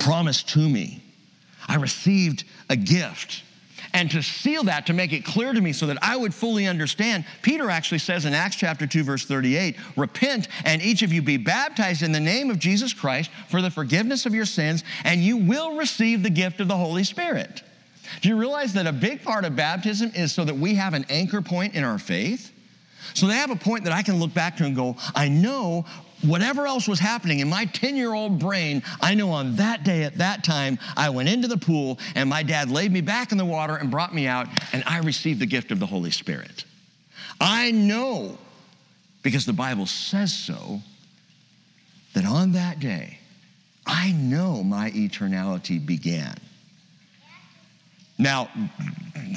[0.02, 1.02] promised to me.
[1.68, 3.44] I received a gift.
[3.94, 6.66] And to seal that, to make it clear to me so that I would fully
[6.66, 11.22] understand, Peter actually says in Acts chapter 2, verse 38 Repent and each of you
[11.22, 15.22] be baptized in the name of Jesus Christ for the forgiveness of your sins, and
[15.22, 17.64] you will receive the gift of the Holy Spirit.
[18.22, 21.06] Do you realize that a big part of baptism is so that we have an
[21.10, 22.52] anchor point in our faith?
[23.14, 25.86] So they have a point that I can look back to and go, I know
[26.24, 30.04] whatever else was happening in my 10 year old brain, I know on that day
[30.04, 33.38] at that time, I went into the pool and my dad laid me back in
[33.38, 36.66] the water and brought me out, and I received the gift of the Holy Spirit.
[37.40, 38.38] I know,
[39.24, 40.82] because the Bible says so,
[42.14, 43.18] that on that day,
[43.86, 46.36] I know my eternality began.
[48.18, 48.50] Now,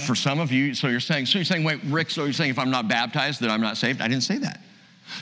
[0.07, 2.51] for some of you, so you're saying, so you're saying, wait, Rick, so you're saying
[2.51, 4.03] if I'm not baptized that I'm not saved?
[4.03, 4.61] I didn't say that.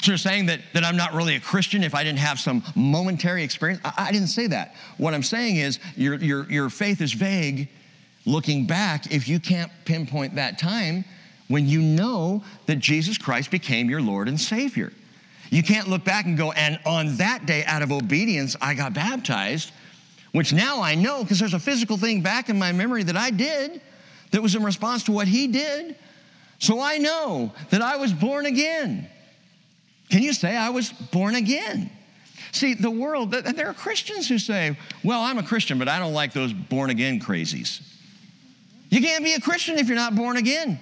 [0.01, 2.63] So you're saying that, that I'm not really a Christian if I didn't have some
[2.75, 3.81] momentary experience?
[3.85, 4.75] I, I didn't say that.
[4.97, 7.69] What I'm saying is your, your, your faith is vague
[8.25, 11.05] looking back if you can't pinpoint that time
[11.49, 14.93] when you know that Jesus Christ became your Lord and Savior.
[15.51, 18.95] You can't look back and go, and on that day, out of obedience, I got
[18.95, 19.71] baptized,
[20.33, 23.31] which now I know because there's a physical thing back in my memory that I
[23.31, 23.83] did
[24.31, 25.97] that was in response to what He did.
[26.59, 29.11] So I know that I was born again.
[30.13, 31.91] Can you say I was born again?
[32.53, 36.13] See, the world, there are Christians who say, Well, I'm a Christian, but I don't
[36.13, 37.81] like those born again crazies.
[38.91, 40.79] You can't be a Christian if you're not born again.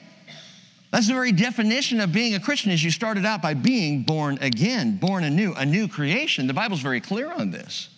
[0.91, 4.37] That's the very definition of being a Christian is you started out by being born
[4.41, 6.49] again, born anew, a new creation.
[6.49, 7.89] The Bible's very clear on this.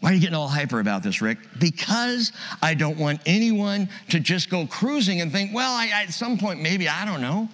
[0.00, 1.36] Why are you getting all hyper about this, Rick?
[1.58, 6.38] Because I don't want anyone to just go cruising and think, well, I, at some
[6.38, 7.50] point, maybe, I don't know.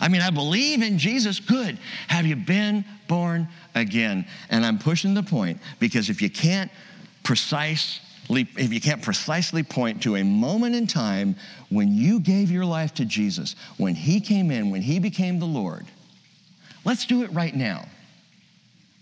[0.00, 1.38] I mean, I believe in Jesus.
[1.38, 1.78] Good.
[2.08, 4.26] Have you been born again?
[4.48, 6.70] And I'm pushing the point because if you can't
[7.22, 11.36] precisely, if you can't precisely point to a moment in time
[11.68, 15.46] when you gave your life to Jesus, when He came in, when He became the
[15.46, 15.86] Lord,
[16.84, 17.86] let's do it right now.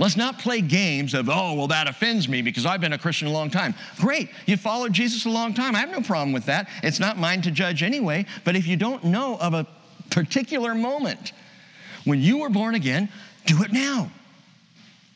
[0.01, 3.27] Let's not play games of, oh, well, that offends me because I've been a Christian
[3.27, 3.75] a long time.
[3.99, 5.75] Great, you followed Jesus a long time.
[5.75, 6.69] I have no problem with that.
[6.85, 8.25] It's not mine to judge anyway.
[8.45, 9.67] But if you don't know of a
[10.11, 11.33] particular moment.
[12.05, 13.09] When you were born again,
[13.47, 14.11] do it now.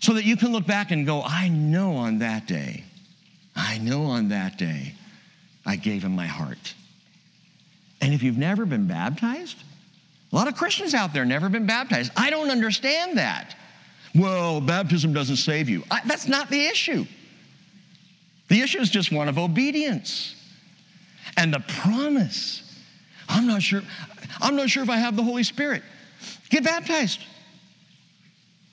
[0.00, 2.84] So that you can look back and go, I know on that day,
[3.54, 4.94] I know on that day,
[5.64, 6.74] I gave him my heart.
[8.00, 9.62] And if you've never been baptized,
[10.32, 12.10] a lot of Christians out there never been baptized.
[12.16, 13.54] I don't understand that.
[14.14, 15.84] Well, baptism doesn't save you.
[15.90, 17.06] I, that's not the issue.
[18.48, 20.34] The issue is just one of obedience.
[21.36, 22.62] And the promise.
[23.28, 23.82] I'm not sure.
[24.40, 25.82] I'm not sure if I have the Holy Spirit.
[26.48, 27.20] Get baptized.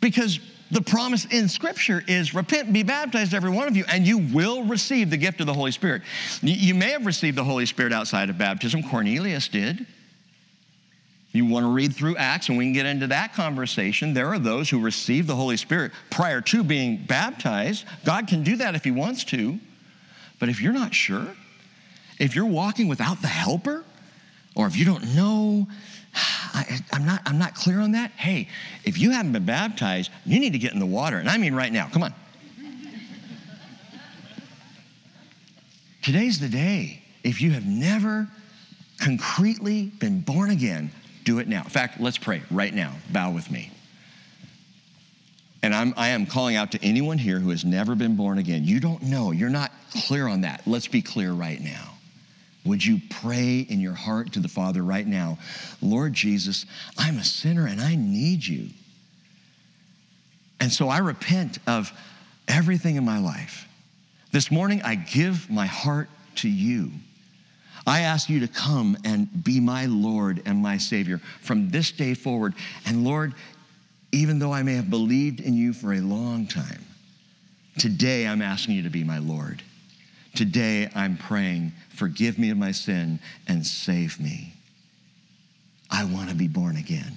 [0.01, 0.39] Because
[0.71, 4.19] the promise in Scripture is repent, and be baptized, every one of you, and you
[4.19, 6.03] will receive the gift of the Holy Spirit.
[6.41, 8.83] You may have received the Holy Spirit outside of baptism.
[8.83, 9.85] Cornelius did.
[11.31, 14.13] You want to read through Acts, and we can get into that conversation.
[14.13, 17.85] There are those who receive the Holy Spirit prior to being baptized.
[18.03, 19.59] God can do that if He wants to.
[20.39, 21.27] But if you're not sure,
[22.19, 23.83] if you're walking without the helper,
[24.59, 25.65] or if you don't know,
[26.13, 28.11] I, am not, I'm not clear on that.
[28.11, 28.49] Hey,
[28.83, 31.17] if you haven't been baptized, you need to get in the water.
[31.17, 31.87] And I mean right now.
[31.87, 32.13] Come on.
[36.01, 37.01] Today's the day.
[37.23, 38.27] If you have never
[38.99, 40.91] concretely been born again,
[41.23, 41.63] do it now.
[41.63, 42.93] In fact, let's pray right now.
[43.11, 43.71] Bow with me.
[45.63, 48.65] And I'm, I am calling out to anyone here who has never been born again.
[48.65, 49.31] You don't know.
[49.31, 49.71] You're not
[50.05, 50.63] clear on that.
[50.65, 51.93] Let's be clear right now.
[52.65, 55.37] Would you pray in your heart to the Father right now?
[55.81, 56.65] Lord Jesus,
[56.97, 58.69] I'm a sinner and I need you.
[60.59, 61.91] And so I repent of
[62.47, 63.67] everything in my life.
[64.31, 66.91] This morning, I give my heart to you.
[67.87, 72.13] I ask you to come and be my Lord and my Savior from this day
[72.13, 72.53] forward.
[72.85, 73.33] And Lord,
[74.11, 76.85] even though I may have believed in you for a long time,
[77.77, 79.63] today I'm asking you to be my Lord.
[80.35, 84.53] Today I'm praying, forgive me of my sin and save me.
[85.89, 87.13] I want to be born again.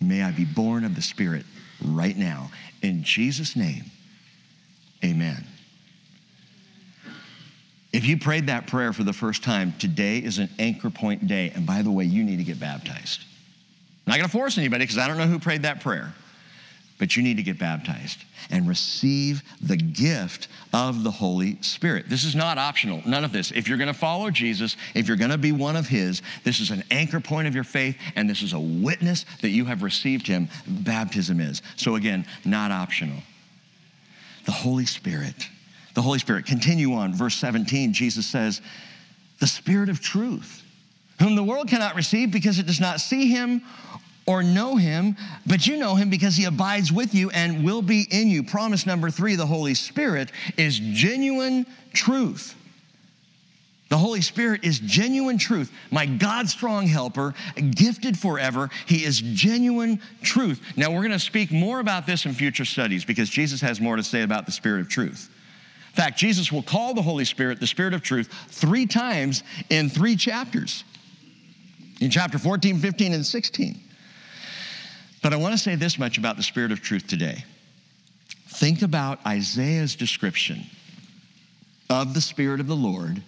[0.00, 1.44] May I be born of the Spirit
[1.84, 2.50] right now.
[2.82, 3.84] In Jesus' name,
[5.04, 5.44] amen.
[7.92, 11.50] If you prayed that prayer for the first time, today is an anchor point day.
[11.54, 13.20] And by the way, you need to get baptized.
[14.06, 16.12] I'm not going to force anybody because I don't know who prayed that prayer
[16.98, 22.08] but you need to get baptized and receive the gift of the Holy Spirit.
[22.08, 23.50] This is not optional, none of this.
[23.50, 26.60] If you're going to follow Jesus, if you're going to be one of His, this
[26.60, 29.82] is an anchor point of your faith, and this is a witness that you have
[29.82, 30.48] received Him.
[30.66, 31.62] Baptism is.
[31.76, 33.18] So, again, not optional.
[34.44, 35.48] The Holy Spirit.
[35.94, 36.46] The Holy Spirit.
[36.46, 38.60] Continue on, verse 17, Jesus says,
[39.40, 40.62] the Spirit of truth,
[41.20, 43.62] whom the world cannot receive because it does not see him
[44.26, 45.16] or know him,
[45.46, 48.42] but you know him because he abides with you and will be in you.
[48.42, 52.54] Promise number three the Holy Spirit is genuine truth.
[53.88, 55.72] The Holy Spirit is genuine truth.
[55.92, 57.34] My God strong helper,
[57.70, 58.68] gifted forever.
[58.86, 60.60] He is genuine truth.
[60.76, 63.94] Now, we're going to speak more about this in future studies because Jesus has more
[63.94, 65.30] to say about the Spirit of truth.
[65.90, 69.88] In fact, Jesus will call the Holy Spirit the Spirit of truth three times in
[69.88, 70.82] three chapters
[72.00, 73.80] in chapter 14, 15, and 16.
[75.26, 77.44] But I want to say this much about the Spirit of truth today.
[78.46, 80.62] Think about Isaiah's description
[81.90, 83.20] of the Spirit of the Lord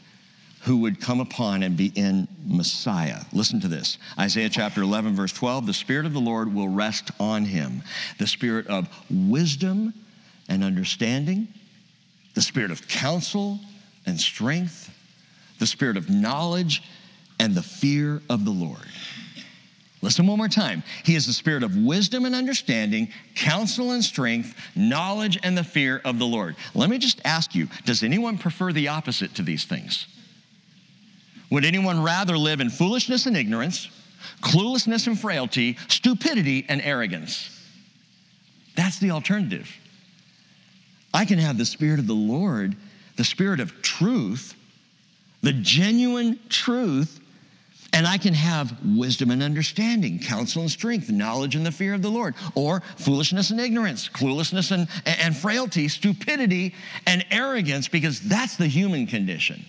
[0.60, 3.22] who would come upon and be in Messiah.
[3.32, 7.10] Listen to this Isaiah chapter 11, verse 12 the Spirit of the Lord will rest
[7.18, 7.82] on him,
[8.20, 9.92] the Spirit of wisdom
[10.48, 11.48] and understanding,
[12.34, 13.58] the Spirit of counsel
[14.06, 14.88] and strength,
[15.58, 16.80] the Spirit of knowledge
[17.40, 18.86] and the fear of the Lord.
[20.00, 20.84] Listen one more time.
[21.04, 26.00] He is the spirit of wisdom and understanding, counsel and strength, knowledge and the fear
[26.04, 26.54] of the Lord.
[26.74, 30.06] Let me just ask you does anyone prefer the opposite to these things?
[31.50, 33.88] Would anyone rather live in foolishness and ignorance,
[34.42, 37.54] cluelessness and frailty, stupidity and arrogance?
[38.76, 39.68] That's the alternative.
[41.12, 42.76] I can have the Spirit of the Lord,
[43.16, 44.54] the Spirit of truth,
[45.42, 47.20] the genuine truth
[47.92, 52.02] and I can have wisdom and understanding, counsel and strength, knowledge and the fear of
[52.02, 56.74] the Lord, or foolishness and ignorance, cluelessness and, and frailty, stupidity
[57.06, 59.64] and arrogance, because that's the human condition.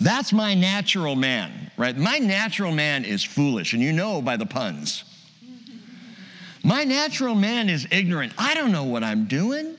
[0.00, 1.96] That's my natural man, right?
[1.96, 5.04] My natural man is foolish, and you know by the puns.
[6.64, 8.32] My natural man is ignorant.
[8.36, 9.76] I don't know what I'm doing.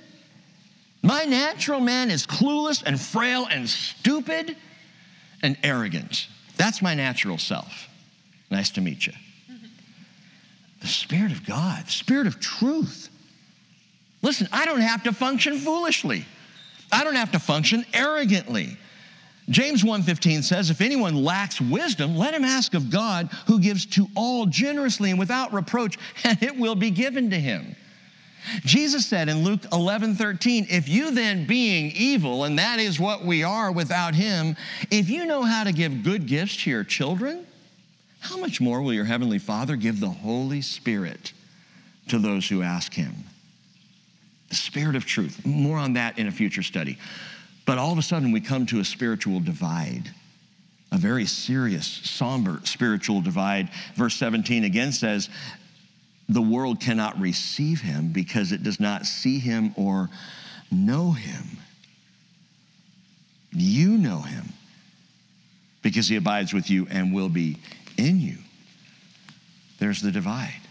[1.02, 4.56] My natural man is clueless and frail and stupid
[5.42, 6.28] and arrogant.
[6.58, 7.88] That's my natural self.
[8.50, 9.14] Nice to meet you.
[10.82, 13.10] The Spirit of God, the Spirit of truth.
[14.22, 16.26] Listen, I don't have to function foolishly.
[16.92, 18.78] I don't have to function arrogantly.
[19.50, 24.08] James 1:15 says if anyone lacks wisdom let him ask of God who gives to
[24.16, 27.76] all generously and without reproach and it will be given to him.
[28.64, 33.24] Jesus said in Luke 11, 13, if you then being evil, and that is what
[33.24, 34.56] we are without him,
[34.92, 37.46] if you know how to give good gifts to your children,
[38.20, 41.34] how much more will your heavenly Father give the Holy Spirit
[42.08, 43.14] to those who ask him?
[44.50, 45.46] The Spirit of truth.
[45.46, 46.98] More on that in a future study.
[47.66, 50.10] But all of a sudden, we come to a spiritual divide
[50.94, 53.68] a very serious, somber spiritual divide.
[53.96, 55.28] Verse 17 again says,
[56.30, 60.10] the world cannot receive him because it does not see him or
[60.72, 61.58] know him.
[63.52, 64.46] You know him
[65.82, 67.58] because he abides with you and will be
[67.98, 68.38] in you.
[69.80, 70.62] There's the divide.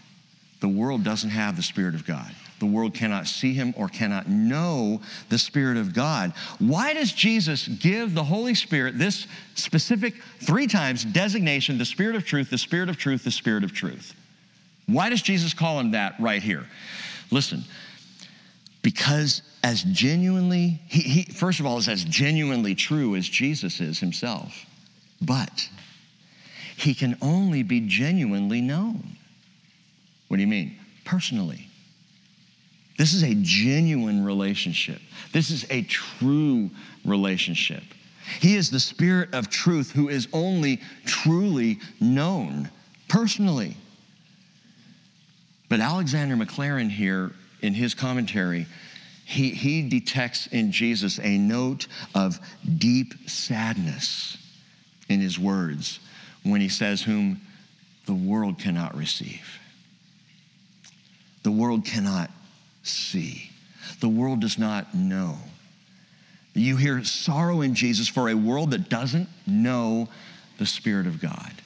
[0.59, 2.31] The world doesn't have the Spirit of God.
[2.59, 6.33] The world cannot see him or cannot know the Spirit of God.
[6.59, 12.25] Why does Jesus give the Holy Spirit this specific three times designation the Spirit of
[12.25, 14.15] truth, the Spirit of truth, the Spirit of truth?
[14.87, 16.65] Why does Jesus call him that right here?
[17.31, 17.63] Listen,
[18.81, 23.99] because as genuinely, he, he, first of all, is as genuinely true as Jesus is
[23.99, 24.65] himself,
[25.21, 25.69] but
[26.75, 29.17] he can only be genuinely known.
[30.27, 30.77] What do you mean?
[31.05, 31.69] Personally.
[32.97, 34.99] This is a genuine relationship.
[35.31, 36.69] This is a true
[37.05, 37.83] relationship.
[38.39, 42.69] He is the Spirit of truth who is only truly known
[43.07, 43.75] personally.
[45.73, 47.31] But Alexander Maclaren here,
[47.63, 48.67] in his commentary,
[49.25, 52.39] he, he detects in Jesus a note of
[52.77, 54.37] deep sadness
[55.09, 55.99] in his words
[56.43, 57.41] when he says, Whom
[58.05, 59.57] the world cannot receive.
[61.41, 62.29] The world cannot
[62.83, 63.49] see.
[63.99, 65.39] The world does not know.
[66.53, 70.07] You hear sorrow in Jesus for a world that doesn't know
[70.59, 71.62] the Spirit of God.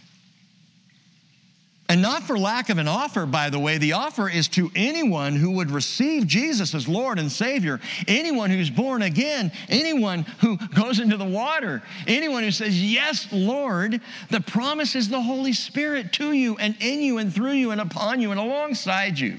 [1.89, 3.77] And not for lack of an offer, by the way.
[3.77, 7.79] The offer is to anyone who would receive Jesus as Lord and Savior,
[8.09, 14.01] anyone who's born again, anyone who goes into the water, anyone who says, Yes, Lord.
[14.29, 17.79] The promise is the Holy Spirit to you and in you and through you and
[17.79, 19.37] upon you and alongside you.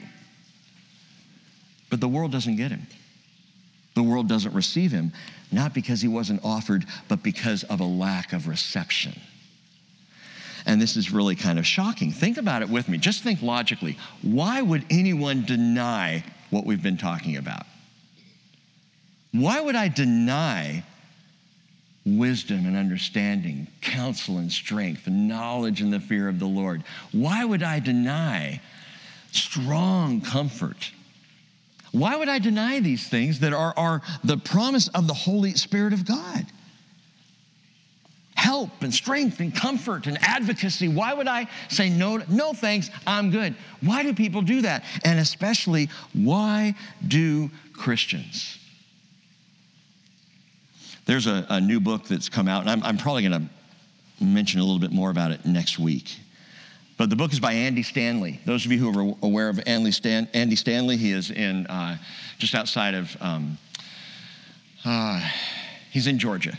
[1.90, 2.86] But the world doesn't get him.
[3.94, 5.12] The world doesn't receive him,
[5.52, 9.20] not because he wasn't offered, but because of a lack of reception.
[10.68, 12.12] And this is really kind of shocking.
[12.12, 12.98] Think about it with me.
[12.98, 13.98] Just think logically.
[14.22, 17.66] Why would anyone deny what we've been talking about?
[19.32, 20.84] Why would I deny
[22.16, 26.82] wisdom and understanding, counsel and strength, knowledge and the fear of the Lord.
[27.12, 28.60] Why would I deny
[29.32, 30.92] strong comfort?
[31.92, 35.92] Why would I deny these things that are, are the promise of the Holy Spirit
[35.92, 36.46] of God?
[38.38, 40.86] Help and strength and comfort and advocacy.
[40.86, 42.22] Why would I say no?
[42.28, 43.56] No thanks, I'm good.
[43.80, 44.84] Why do people do that?
[45.04, 46.76] And especially, why
[47.08, 48.56] do Christians?
[51.04, 54.60] There's a, a new book that's come out, and I'm, I'm probably going to mention
[54.60, 56.16] a little bit more about it next week.
[56.96, 58.40] But the book is by Andy Stanley.
[58.44, 61.98] Those of you who are aware of Andy, Stan, Andy Stanley, he is in uh,
[62.38, 63.58] just outside of, um,
[64.84, 65.28] uh,
[65.90, 66.56] he's in Georgia.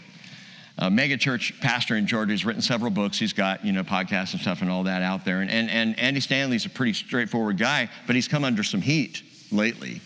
[0.80, 2.32] Uh, a mega church pastor in Georgia.
[2.32, 3.20] He's written several books.
[3.20, 5.42] He's got, you know, podcasts and stuff and all that out there.
[5.42, 9.24] And, and, and Andy Stanley's a pretty straightforward guy, but he's come under some heat
[9.52, 10.02] lately.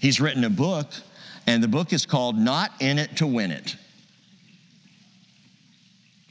[0.00, 0.92] He's written a book
[1.46, 3.76] and the book is called Not in It to Win It.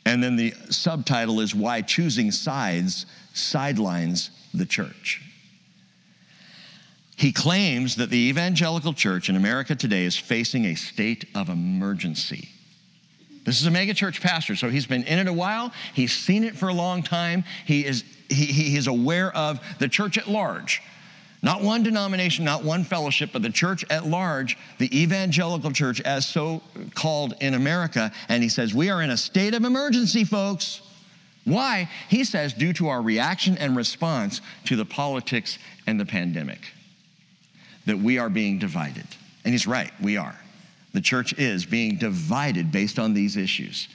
[0.05, 5.21] And then the subtitle is Why Choosing Sides Sidelines the Church.
[7.17, 12.49] He claims that the evangelical church in America today is facing a state of emergency.
[13.45, 15.71] This is a megachurch pastor, so he's been in it a while.
[15.93, 17.43] He's seen it for a long time.
[17.65, 20.81] He is, he, he is aware of the church at large
[21.45, 26.25] not one denomination, not one fellowship, but the church at large, the evangelical church, as
[26.25, 26.59] so
[26.95, 28.11] called in America.
[28.29, 30.81] And he says, We are in a state of emergency, folks.
[31.43, 31.87] Why?
[32.09, 36.71] He says, due to our reaction and response to the politics and the pandemic,
[37.85, 39.05] that we are being divided.
[39.43, 40.35] And he's right, we are.
[40.95, 43.89] The church is being divided based on these issues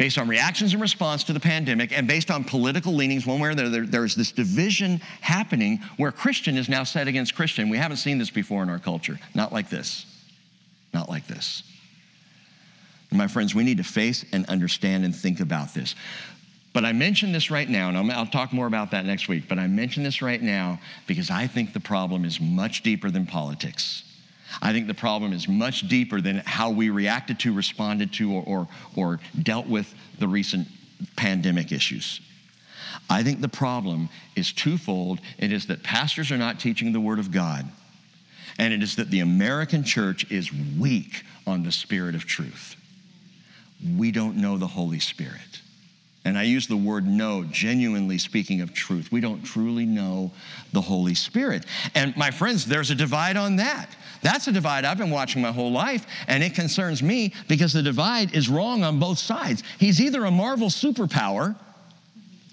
[0.00, 3.50] based on reactions and response to the pandemic and based on political leanings, one way
[3.50, 7.68] or the other, there's this division happening where Christian is now set against Christian.
[7.68, 9.20] We haven't seen this before in our culture.
[9.34, 10.06] Not like this.
[10.94, 11.64] Not like this.
[13.10, 15.94] And my friends, we need to face and understand and think about this.
[16.72, 19.58] But I mention this right now, and I'll talk more about that next week, but
[19.58, 24.04] I mention this right now because I think the problem is much deeper than politics.
[24.62, 28.42] I think the problem is much deeper than how we reacted to, responded to, or,
[28.42, 30.68] or, or dealt with the recent
[31.16, 32.20] pandemic issues.
[33.08, 35.20] I think the problem is twofold.
[35.38, 37.68] It is that pastors are not teaching the Word of God,
[38.58, 42.76] and it is that the American church is weak on the Spirit of truth.
[43.96, 45.60] We don't know the Holy Spirit.
[46.24, 49.10] And I use the word know, genuinely speaking of truth.
[49.10, 50.30] We don't truly know
[50.72, 51.64] the Holy Spirit.
[51.94, 53.88] And my friends, there's a divide on that.
[54.22, 57.82] That's a divide I've been watching my whole life, and it concerns me because the
[57.82, 59.62] divide is wrong on both sides.
[59.78, 61.56] He's either a Marvel superpower,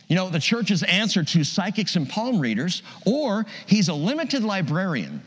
[0.07, 5.21] you know, the church's answer to psychics and palm readers, or he's a limited librarian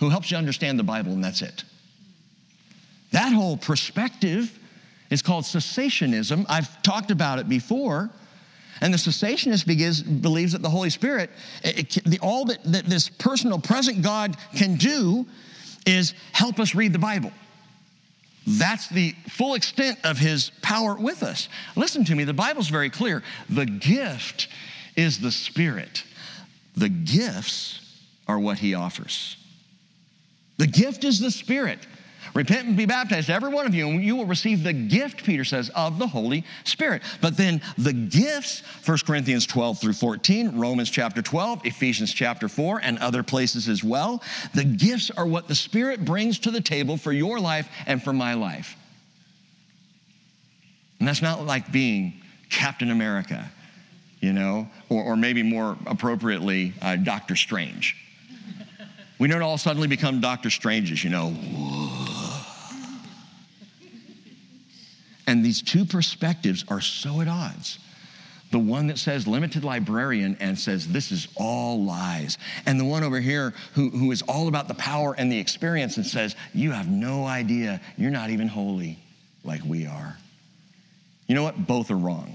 [0.00, 1.64] who helps you understand the Bible, and that's it.
[3.10, 4.58] That whole perspective
[5.10, 6.44] is called cessationism.
[6.48, 8.10] I've talked about it before.
[8.80, 11.30] And the cessationist begins, believes that the Holy Spirit,
[11.64, 15.26] it, it, the, all that, that this personal present God can do
[15.84, 17.32] is help us read the Bible.
[18.46, 21.48] That's the full extent of his power with us.
[21.76, 23.22] Listen to me, the Bible's very clear.
[23.50, 24.48] The gift
[24.96, 26.04] is the Spirit,
[26.76, 27.80] the gifts
[28.26, 29.36] are what he offers.
[30.58, 31.86] The gift is the Spirit.
[32.34, 35.44] Repent and be baptized, every one of you, and you will receive the gift, Peter
[35.44, 37.02] says, of the Holy Spirit.
[37.20, 42.80] But then the gifts, 1 Corinthians 12 through 14, Romans chapter 12, Ephesians chapter 4,
[42.82, 44.22] and other places as well,
[44.54, 48.12] the gifts are what the Spirit brings to the table for your life and for
[48.12, 48.76] my life.
[50.98, 52.20] And that's not like being
[52.50, 53.50] Captain America,
[54.20, 57.96] you know, or, or maybe more appropriately, uh, Doctor Strange.
[59.18, 61.34] We don't all suddenly become Doctor Stranges, you know.
[65.28, 67.78] And these two perspectives are so at odds.
[68.50, 72.38] The one that says limited librarian and says this is all lies.
[72.64, 75.98] And the one over here who, who is all about the power and the experience
[75.98, 77.78] and says, you have no idea.
[77.98, 78.98] You're not even holy
[79.44, 80.16] like we are.
[81.26, 81.66] You know what?
[81.66, 82.34] Both are wrong.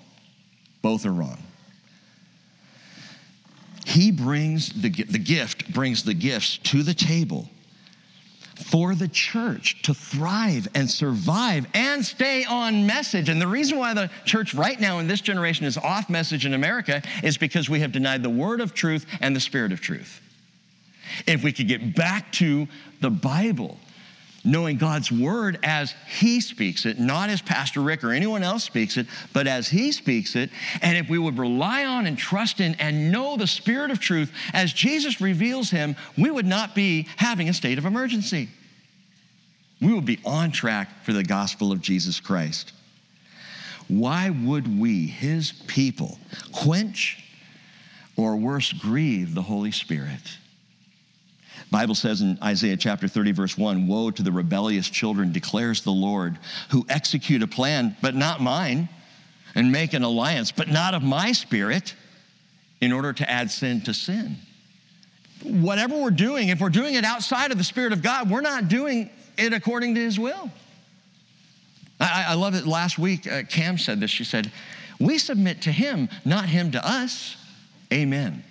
[0.83, 1.39] Both are wrong.
[3.87, 7.49] He brings the, the gift, brings the gifts to the table
[8.63, 13.29] for the church to thrive and survive and stay on message.
[13.29, 16.53] And the reason why the church right now in this generation is off message in
[16.53, 20.21] America is because we have denied the word of truth and the spirit of truth.
[21.27, 22.67] If we could get back to
[23.01, 23.77] the Bible,
[24.43, 28.97] knowing God's word as He speaks it, not as Pastor Rick or anyone else speaks
[28.97, 30.49] it, but as He speaks it.
[30.81, 34.31] And if we would rely on and trust in and know the Spirit of truth
[34.53, 38.49] as Jesus reveals Him, we would not be having a state of emergency.
[39.81, 42.73] We would be on track for the gospel of Jesus Christ.
[43.87, 46.17] Why would we, his people,
[46.53, 47.21] quench
[48.15, 50.21] or worse, grieve the Holy Spirit?
[51.73, 55.91] Bible says in Isaiah chapter 30 verse 1, woe to the rebellious children declares the
[55.91, 56.37] Lord,
[56.69, 58.87] who execute a plan but not mine
[59.55, 61.95] and make an alliance but not of my spirit
[62.79, 64.37] in order to add sin to sin.
[65.41, 68.67] Whatever we're doing, if we're doing it outside of the spirit of God, we're not
[68.67, 70.51] doing it according to his will.
[71.99, 72.67] I, I love it.
[72.67, 74.11] Last week, uh, Cam said this.
[74.11, 74.51] She said,
[74.99, 77.35] We submit to him, not him to us.
[77.91, 78.43] Amen.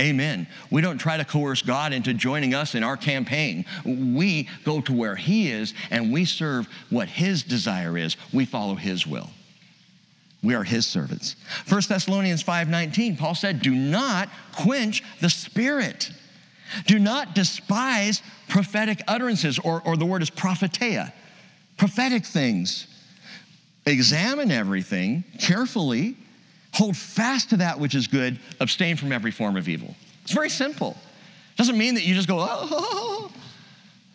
[0.00, 0.46] Amen.
[0.70, 3.66] We don't try to coerce God into joining us in our campaign.
[3.84, 8.16] We go to where He is and we serve what His desire is.
[8.32, 9.28] We follow His will.
[10.42, 11.36] We are His servants.
[11.68, 16.10] 1 Thessalonians 5:19, Paul said, "Do not quench the spirit.
[16.86, 21.12] Do not despise prophetic utterances, or, or the word is prophetia,
[21.76, 22.86] prophetic things.
[23.84, 26.16] Examine everything carefully."
[26.72, 29.94] Hold fast to that which is good, abstain from every form of evil.
[30.22, 30.96] It's very simple.
[31.54, 33.32] It Doesn't mean that you just go, oh.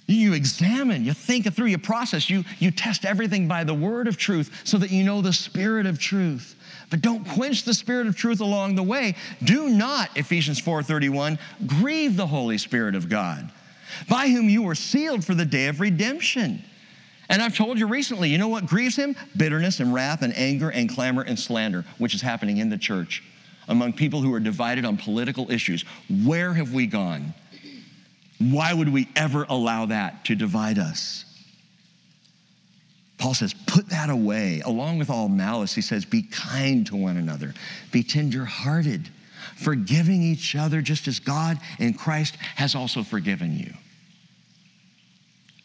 [0.07, 4.07] You examine, you think it through, you process, you, you test everything by the word
[4.07, 6.55] of truth so that you know the spirit of truth.
[6.91, 9.15] But don't quench the spirit of truth along the way.
[9.43, 13.51] Do not, Ephesians 4:31, grieve the Holy Spirit of God,
[14.07, 16.63] by whom you were sealed for the day of redemption.
[17.29, 19.15] And I've told you recently, you know what grieves him?
[19.35, 23.23] Bitterness and wrath and anger and clamor and slander, which is happening in the church
[23.67, 25.83] among people who are divided on political issues.
[26.23, 27.33] Where have we gone?
[28.37, 31.25] Why would we ever allow that to divide us?
[33.17, 34.61] Paul says, put that away.
[34.65, 37.53] Along with all malice, he says, be kind to one another,
[37.91, 39.09] be tenderhearted,
[39.55, 43.73] forgiving each other just as God in Christ has also forgiven you.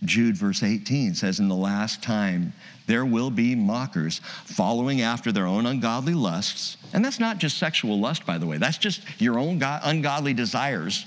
[0.04, 2.52] Jude, verse 18 says, In the last time,
[2.86, 6.78] there will be mockers following after their own ungodly lusts.
[6.92, 11.04] And that's not just sexual lust, by the way, that's just your own ungodly desires.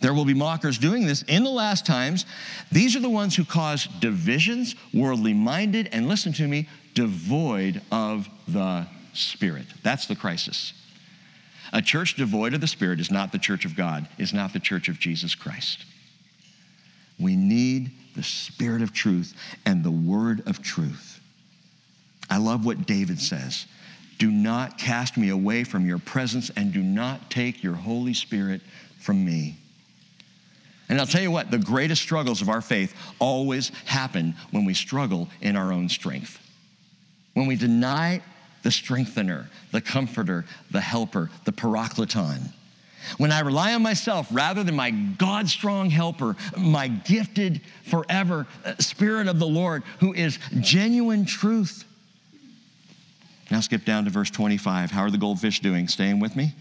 [0.00, 2.26] There will be mockers doing this in the last times.
[2.70, 8.28] These are the ones who cause divisions, worldly minded, and listen to me, devoid of
[8.46, 9.66] the Spirit.
[9.82, 10.74] That's the crisis.
[11.72, 14.60] A church devoid of the Spirit is not the church of God, is not the
[14.60, 15.86] church of Jesus Christ.
[17.18, 21.20] We need the Spirit of truth and the Word of truth.
[22.28, 23.66] I love what David says
[24.18, 28.60] Do not cast me away from your presence, and do not take your Holy Spirit
[28.98, 29.56] from me.
[30.88, 34.74] And I'll tell you what, the greatest struggles of our faith always happen when we
[34.74, 36.38] struggle in our own strength.
[37.34, 38.22] When we deny
[38.62, 42.52] the strengthener, the comforter, the helper, the parakleton
[43.18, 48.74] when I rely on myself rather than my God strong helper, my gifted forever uh,
[48.78, 51.84] Spirit of the Lord, who is genuine truth.
[53.50, 54.90] Now skip down to verse 25.
[54.90, 55.88] How are the goldfish doing?
[55.88, 56.54] Staying with me?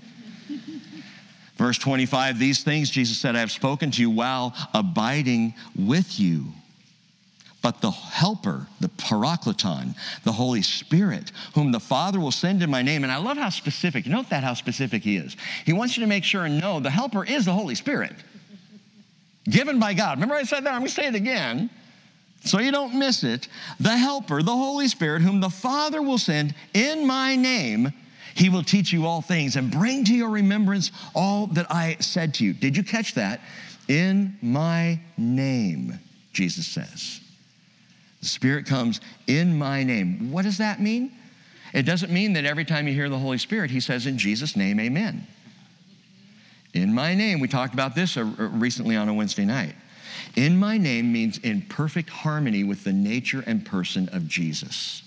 [1.58, 6.46] verse 25 These things, Jesus said, I have spoken to you while abiding with you.
[7.66, 12.84] But the Helper, the Parakleton, the Holy Spirit, whom the Father will send in my
[12.84, 13.02] name.
[13.02, 15.36] And I love how specific, note that how specific he is.
[15.66, 18.14] He wants you to make sure and know the Helper is the Holy Spirit,
[19.50, 20.18] given by God.
[20.18, 20.76] Remember I said that?
[20.76, 21.72] I'm going to say it again
[22.42, 23.48] so you don't miss it.
[23.80, 27.92] The Helper, the Holy Spirit, whom the Father will send in my name.
[28.36, 32.36] He will teach you all things and bring to your remembrance all that I said
[32.36, 32.54] to you.
[32.54, 33.42] Did you catch that?
[33.88, 36.00] In my name,
[36.32, 37.22] Jesus says.
[38.26, 40.32] The Spirit comes in my name.
[40.32, 41.12] What does that mean?
[41.76, 44.56] It doesn't mean that every time you hear the Holy Spirit, He says, In Jesus'
[44.56, 45.28] name, amen.
[46.74, 49.76] In my name, we talked about this uh, recently on a Wednesday night.
[50.36, 55.04] In my name means in perfect harmony with the nature and person of Jesus.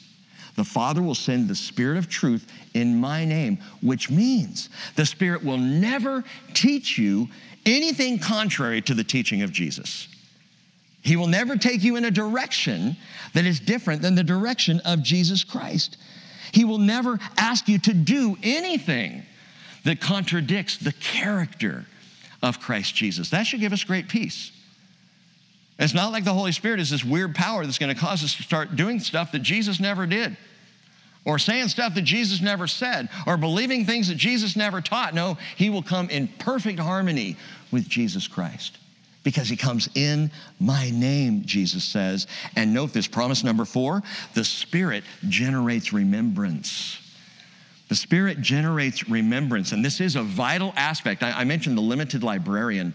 [0.54, 5.44] The Father will send the Spirit of truth in my name, which means the Spirit
[5.44, 6.22] will never
[6.54, 7.26] teach you
[7.66, 10.06] anything contrary to the teaching of Jesus.
[11.02, 12.96] He will never take you in a direction
[13.34, 15.96] that is different than the direction of Jesus Christ.
[16.52, 19.22] He will never ask you to do anything
[19.84, 21.86] that contradicts the character
[22.42, 23.30] of Christ Jesus.
[23.30, 24.52] That should give us great peace.
[25.78, 28.34] It's not like the Holy Spirit is this weird power that's going to cause us
[28.36, 30.36] to start doing stuff that Jesus never did,
[31.24, 35.14] or saying stuff that Jesus never said, or believing things that Jesus never taught.
[35.14, 37.36] No, He will come in perfect harmony
[37.70, 38.78] with Jesus Christ
[39.28, 42.26] because he comes in my name, Jesus says.
[42.56, 44.02] And note this promise number four
[44.32, 46.98] the Spirit generates remembrance.
[47.90, 51.22] The Spirit generates remembrance, and this is a vital aspect.
[51.22, 52.94] I, mentioned the limited librarian.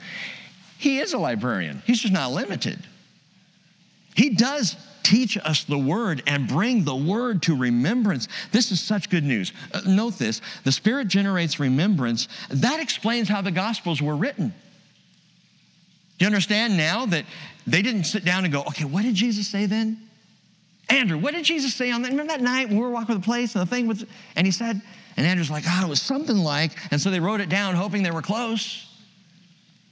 [0.79, 2.79] He is a librarian, he's just not limited.
[4.15, 8.27] He does teach us the word and bring the word to remembrance.
[8.51, 9.51] This is such good news.
[9.71, 12.27] Uh, note this the Spirit generates remembrance.
[12.49, 14.51] That explains how the Gospels were written.
[16.18, 17.26] Do you understand now that
[17.66, 19.97] they didn't sit down and go, okay, what did Jesus say then?
[20.89, 22.11] Andrew, what did Jesus say on that?
[22.11, 24.05] Remember that night when we were walking the place and the thing was,
[24.36, 24.82] and he said,
[25.18, 28.03] and Andrew's like, oh, it was something like, and so they wrote it down hoping
[28.03, 28.88] they were close.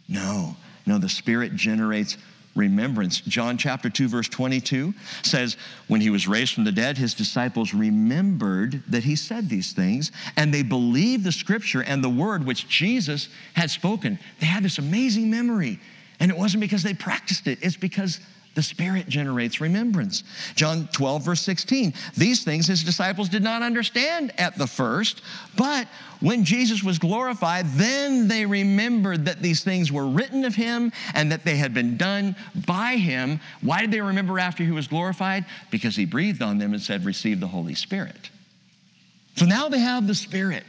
[0.07, 0.55] No,
[0.85, 2.17] no, the Spirit generates
[2.55, 3.21] remembrance.
[3.21, 4.93] John chapter 2, verse 22
[5.23, 5.55] says,
[5.87, 10.11] When he was raised from the dead, his disciples remembered that he said these things,
[10.35, 14.19] and they believed the scripture and the word which Jesus had spoken.
[14.39, 15.79] They had this amazing memory.
[16.21, 18.21] And it wasn't because they practiced it, it's because
[18.53, 20.23] the Spirit generates remembrance.
[20.55, 21.93] John 12, verse 16.
[22.17, 25.21] These things his disciples did not understand at the first,
[25.57, 25.87] but
[26.19, 31.31] when Jesus was glorified, then they remembered that these things were written of him and
[31.31, 32.35] that they had been done
[32.67, 33.39] by him.
[33.61, 35.45] Why did they remember after he was glorified?
[35.71, 38.29] Because he breathed on them and said, Receive the Holy Spirit.
[39.37, 40.65] So now they have the Spirit.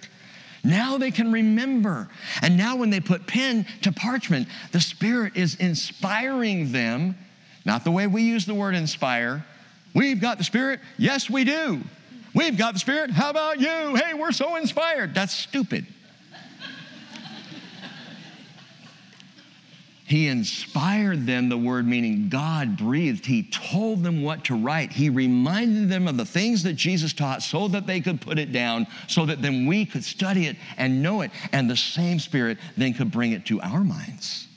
[0.65, 2.09] Now they can remember.
[2.41, 7.17] And now, when they put pen to parchment, the Spirit is inspiring them
[7.65, 9.45] not the way we use the word inspire.
[9.95, 10.81] We've got the Spirit.
[10.99, 11.81] Yes, we do.
[12.35, 13.11] We've got the Spirit.
[13.11, 13.95] How about you?
[13.95, 15.15] Hey, we're so inspired.
[15.15, 15.87] That's stupid.
[20.13, 23.25] He inspired them, the word meaning God breathed.
[23.25, 24.93] He told them what to write.
[24.93, 28.53] He reminded them of the things that Jesus taught so that they could put it
[28.53, 31.31] down, so that then we could study it and know it.
[31.51, 34.49] And the same Spirit then could bring it to our minds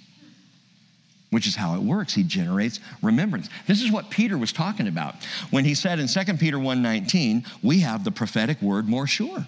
[1.31, 2.13] which is how it works.
[2.13, 3.49] He generates remembrance.
[3.67, 5.15] This is what Peter was talking about
[5.51, 9.45] when he said in 2 Peter 1:19, "We have the prophetic word more sure."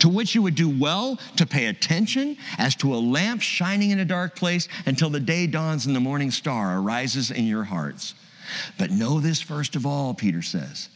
[0.00, 4.00] To which you would do well to pay attention as to a lamp shining in
[4.00, 8.14] a dark place until the day dawns and the morning star arises in your hearts.
[8.78, 10.88] But know this first of all, Peter says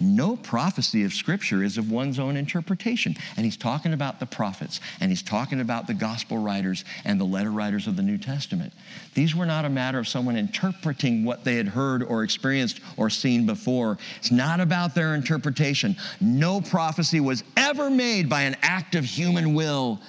[0.00, 3.16] no prophecy of Scripture is of one's own interpretation.
[3.36, 7.24] And he's talking about the prophets, and he's talking about the gospel writers and the
[7.24, 8.72] letter writers of the New Testament.
[9.14, 13.10] These were not a matter of someone interpreting what they had heard or experienced or
[13.10, 13.98] seen before.
[14.18, 15.96] It's not about their interpretation.
[16.20, 20.00] No prophecy was ever made by an act of human will,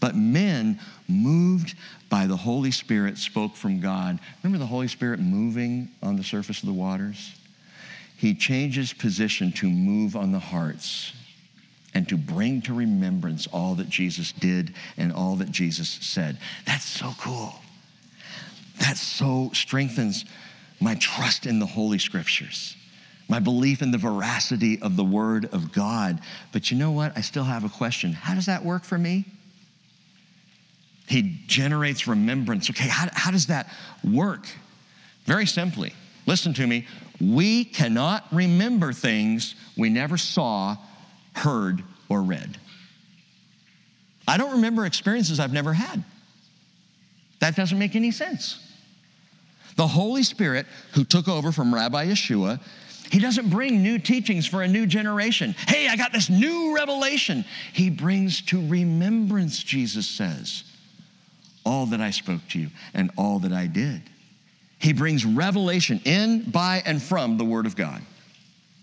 [0.00, 0.78] but men
[1.08, 1.74] moved
[2.10, 4.18] by the Holy Spirit spoke from God.
[4.42, 7.34] Remember the Holy Spirit moving on the surface of the waters?
[8.18, 11.12] He changes position to move on the hearts
[11.94, 16.36] and to bring to remembrance all that Jesus did and all that Jesus said.
[16.66, 17.54] That's so cool.
[18.80, 20.24] That so strengthens
[20.80, 22.76] my trust in the Holy Scriptures,
[23.28, 26.18] my belief in the veracity of the Word of God.
[26.50, 27.16] But you know what?
[27.16, 28.12] I still have a question.
[28.12, 29.26] How does that work for me?
[31.06, 32.68] He generates remembrance.
[32.68, 34.48] Okay, how, how does that work?
[35.24, 35.94] Very simply.
[36.26, 36.84] Listen to me.
[37.20, 40.76] We cannot remember things we never saw,
[41.34, 42.58] heard, or read.
[44.26, 46.04] I don't remember experiences I've never had.
[47.40, 48.64] That doesn't make any sense.
[49.76, 52.60] The Holy Spirit, who took over from Rabbi Yeshua,
[53.10, 55.54] he doesn't bring new teachings for a new generation.
[55.66, 57.44] Hey, I got this new revelation.
[57.72, 60.64] He brings to remembrance, Jesus says,
[61.64, 64.02] all that I spoke to you and all that I did.
[64.78, 68.02] He brings revelation in, by, and from the Word of God.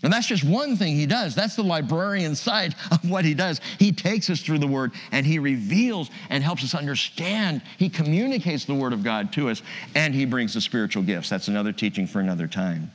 [0.02, 1.34] And that's just one thing he does.
[1.34, 3.60] That's the librarian side of what he does.
[3.78, 7.62] He takes us through the Word and he reveals and helps us understand.
[7.78, 9.62] He communicates the Word of God to us
[9.94, 11.30] and he brings the spiritual gifts.
[11.30, 12.90] That's another teaching for another time.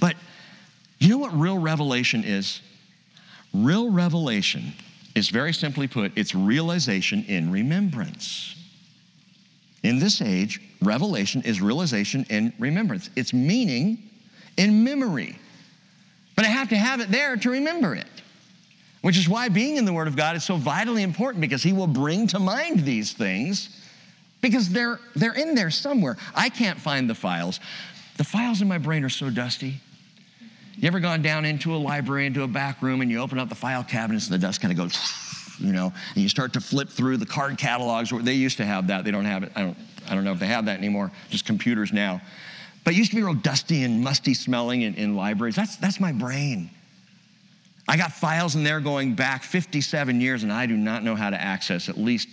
[0.00, 0.16] But
[0.98, 2.60] you know what real revelation is?
[3.52, 4.72] Real revelation
[5.14, 8.56] is very simply put, it's realization in remembrance.
[9.84, 13.10] In this age, revelation is realization in remembrance.
[13.16, 13.98] It's meaning
[14.56, 15.38] in memory.
[16.36, 18.06] But I have to have it there to remember it,
[19.02, 21.72] which is why being in the Word of God is so vitally important because He
[21.72, 23.80] will bring to mind these things
[24.40, 26.16] because they're, they're in there somewhere.
[26.34, 27.60] I can't find the files.
[28.16, 29.74] The files in my brain are so dusty.
[30.76, 33.48] You ever gone down into a library, into a back room, and you open up
[33.48, 34.96] the file cabinets and the dust kind of goes
[35.58, 38.12] you know, and you start to flip through the card catalogs.
[38.12, 39.04] Where they used to have that.
[39.04, 39.52] They don't have it.
[39.54, 39.76] I don't,
[40.08, 41.10] I don't know if they have that anymore.
[41.30, 42.20] Just computers now.
[42.84, 45.56] But it used to be real dusty and musty smelling in, in libraries.
[45.56, 46.70] That's, that's my brain.
[47.88, 51.30] I got files in there going back 57 years, and I do not know how
[51.30, 52.28] to access at least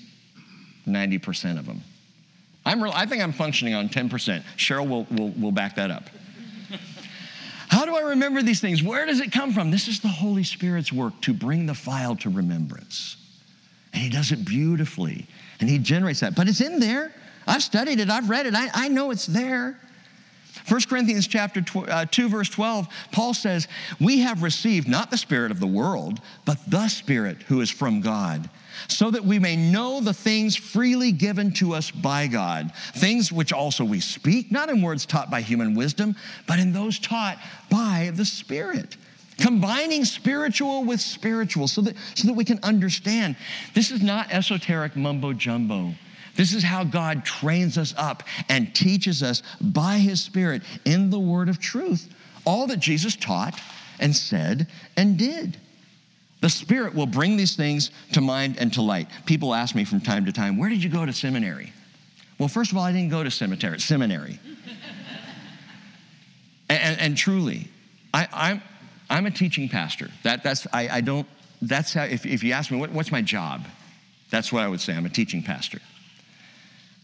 [0.88, 1.82] 90% of them.
[2.66, 4.44] I'm real, I think I'm functioning on 10%.
[4.58, 6.10] Cheryl will, will, will back that up.
[7.72, 8.84] How do I remember these things?
[8.84, 9.72] Where does it come from?
[9.72, 13.16] This is the Holy Spirit's work to bring the file to remembrance.
[13.94, 15.26] And He does it beautifully.
[15.62, 16.36] And He generates that.
[16.36, 17.14] But it's in there.
[17.48, 19.80] I've studied it, I've read it, I, I know it's there.
[20.68, 23.68] 1 Corinthians chapter uh, 2 verse 12, Paul says,
[24.00, 28.02] "We have received not the spirit of the world, but the spirit who is from
[28.02, 28.50] God,
[28.88, 33.54] so that we may know the things freely given to us by God, things which
[33.54, 36.16] also we speak, not in words taught by human wisdom,
[36.48, 37.38] but in those taught
[37.70, 38.98] by the Spirit."
[39.38, 43.36] Combining spiritual with spiritual so that, so that we can understand.
[43.74, 45.96] This is not esoteric mumbo jumbo.
[46.36, 51.20] This is how God trains us up and teaches us by His Spirit in the
[51.20, 52.08] Word of truth
[52.46, 53.60] all that Jesus taught
[54.00, 54.68] and said
[54.98, 55.58] and did.
[56.42, 59.08] The Spirit will bring these things to mind and to light.
[59.26, 61.72] People ask me from time to time, Where did you go to seminary?
[62.40, 64.40] Well, first of all, I didn't go to cemetery, seminary.
[66.70, 67.68] and, and, and, truly,
[68.14, 68.62] I, am I'm,
[69.12, 70.10] I'm a teaching pastor.
[70.24, 71.28] That, that's, I, I don't,
[71.62, 73.68] that's how, if, if you ask me, what, what's my job?
[74.32, 74.96] That's what I would say.
[74.96, 75.78] I'm a teaching pastor.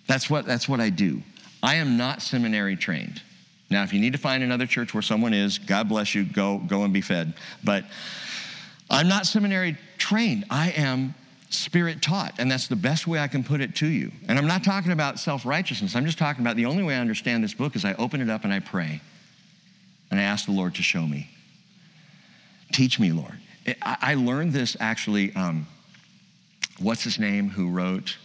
[0.08, 1.22] That's what, that's what I do.
[1.62, 3.22] I am not seminary trained.
[3.70, 6.58] Now, if you need to find another church where someone is, God bless you, go,
[6.58, 7.34] go and be fed.
[7.64, 7.84] But
[8.90, 10.46] I'm not seminary trained.
[10.50, 11.14] I am
[11.50, 14.12] spirit taught, and that's the best way I can put it to you.
[14.28, 15.96] And I'm not talking about self righteousness.
[15.96, 18.30] I'm just talking about the only way I understand this book is I open it
[18.30, 19.02] up and I pray.
[20.10, 21.30] And I ask the Lord to show me.
[22.72, 23.38] Teach me, Lord.
[23.82, 25.36] I learned this actually.
[25.36, 25.68] Um,
[26.80, 28.18] what's his name who wrote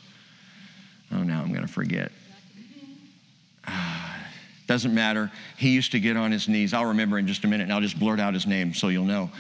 [1.14, 2.10] Oh, now I'm going to forget.
[4.66, 5.30] doesn't matter.
[5.58, 6.72] He used to get on his knees.
[6.72, 9.04] I'll remember in just a minute, and I'll just blurt out his name so you'll
[9.04, 9.30] know.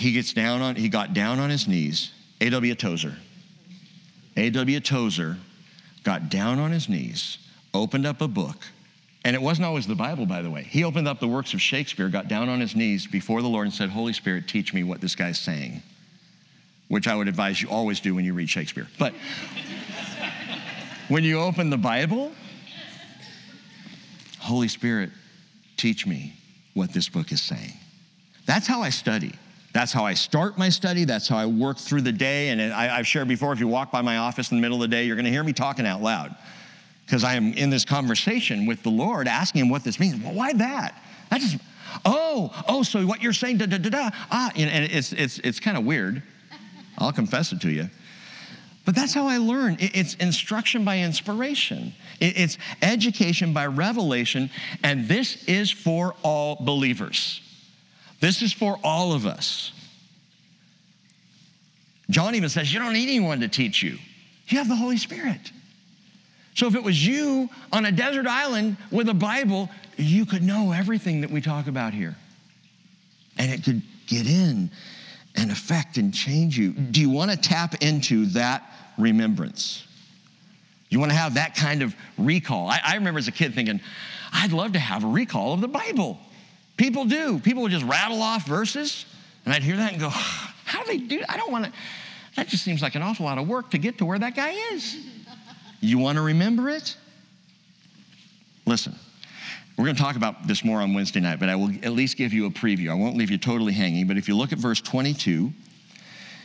[0.00, 0.76] He gets down on.
[0.76, 2.10] He got down on his knees.
[2.40, 2.74] A.W.
[2.74, 3.16] Tozer.
[4.34, 4.80] A.W.
[4.80, 5.36] Tozer
[6.04, 7.36] got down on his knees,
[7.74, 8.56] opened up a book,
[9.26, 10.62] and it wasn't always the Bible, by the way.
[10.62, 13.66] He opened up the works of Shakespeare, got down on his knees before the Lord,
[13.66, 15.82] and said, "Holy Spirit, teach me what this guy's saying,"
[16.88, 18.88] which I would advise you always do when you read Shakespeare.
[18.98, 19.12] But
[21.08, 22.32] when you open the Bible,
[24.38, 25.10] Holy Spirit,
[25.76, 26.32] teach me
[26.72, 27.74] what this book is saying.
[28.46, 29.34] That's how I study.
[29.72, 31.04] That's how I start my study.
[31.04, 32.48] That's how I work through the day.
[32.48, 34.90] And I, have shared before if you walk by my office in the middle of
[34.90, 36.34] the day, you're going to hear me talking out loud
[37.06, 40.22] because I am in this conversation with the Lord asking him what this means.
[40.22, 41.00] Well, why that?
[41.30, 41.58] That just,
[42.04, 44.10] oh, oh, so what you're saying, da da da da.
[44.30, 46.22] Ah, and it's, it's, it's kind of weird.
[46.98, 47.88] I'll confess it to you.
[48.84, 49.76] But that's how I learn.
[49.78, 54.50] It's instruction by inspiration, it's education by revelation,
[54.82, 57.40] and this is for all believers.
[58.20, 59.72] This is for all of us.
[62.10, 63.98] John even says, You don't need anyone to teach you,
[64.48, 65.52] you have the Holy Spirit.
[66.54, 70.72] So if it was you on a desert island with a Bible, you could know
[70.72, 72.16] everything that we talk about here.
[73.38, 74.70] And it could get in
[75.36, 76.72] and affect and change you.
[76.72, 78.64] Do you want to tap into that
[79.00, 79.86] remembrance.
[80.88, 82.68] You want to have that kind of recall.
[82.68, 83.80] I, I, remember as a kid thinking,
[84.32, 86.18] I'd love to have a recall of the Bible.
[86.80, 87.38] People do.
[87.40, 89.04] People would just rattle off verses,
[89.44, 91.22] and I'd hear that and go, ah, How do they do?
[91.28, 91.72] I don't want to.
[92.36, 94.52] That just seems like an awful lot of work to get to where that guy
[94.72, 94.96] is.
[95.82, 96.96] You want to remember it?
[98.64, 98.94] Listen,
[99.76, 102.16] we're going to talk about this more on Wednesday night, but I will at least
[102.16, 102.90] give you a preview.
[102.90, 105.52] I won't leave you totally hanging, but if you look at verse 22,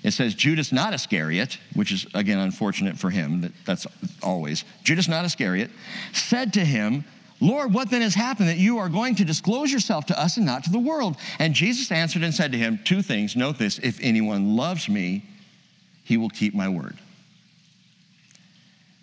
[0.04, 3.88] it says Judas not Iscariot, which is again unfortunate for him, that, that's
[4.22, 4.66] always.
[4.84, 5.72] Judas not Iscariot
[6.12, 7.06] said to him,
[7.42, 10.46] Lord, what then has happened that you are going to disclose yourself to us and
[10.46, 11.18] not to the world?
[11.38, 13.36] And Jesus answered and said to him, Two things.
[13.36, 15.24] Note this if anyone loves me,
[16.04, 16.98] he will keep my word.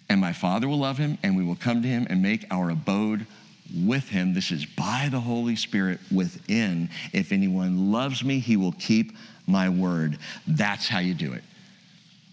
[0.09, 2.71] And my Father will love him, and we will come to him and make our
[2.71, 3.27] abode
[3.75, 4.35] with him.
[4.35, 6.91] This is by the Holy Spirit within.
[7.13, 9.17] If anyone loves me, he will keep
[9.47, 10.19] my word.
[10.47, 11.43] That's how you do it.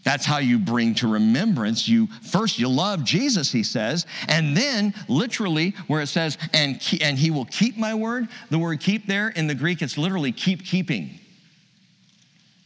[0.04, 1.88] That's how you bring to remembrance.
[1.88, 7.18] You first you love Jesus, he says, and then literally where it says, and, and
[7.18, 10.66] he will keep my word, the word keep there in the Greek, it's literally keep
[10.66, 11.20] keeping.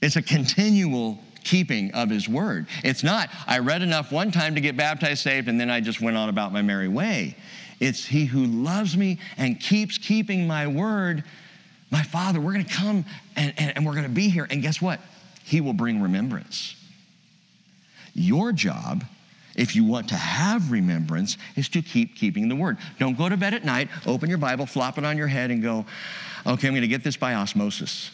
[0.02, 2.68] It's a continual keeping of his word.
[2.84, 6.02] It's not, I read enough one time to get baptized, saved, and then I just
[6.02, 7.36] went on about my merry way.
[7.80, 11.24] It's he who loves me and keeps keeping my word
[11.94, 13.06] my Father, we're going to come
[13.36, 14.48] and, and, and we're going to be here.
[14.50, 15.00] And guess what?
[15.44, 16.76] He will bring remembrance.
[18.14, 19.04] Your job,
[19.56, 22.78] if you want to have remembrance, is to keep keeping the word.
[23.00, 25.62] Don't go to bed at night, open your Bible, flop it on your head, and
[25.62, 25.86] go,
[26.46, 28.12] okay, I'm going to get this by osmosis.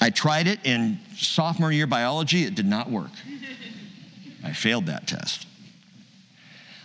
[0.00, 3.10] I tried it in sophomore year biology, it did not work.
[4.44, 5.46] I failed that test.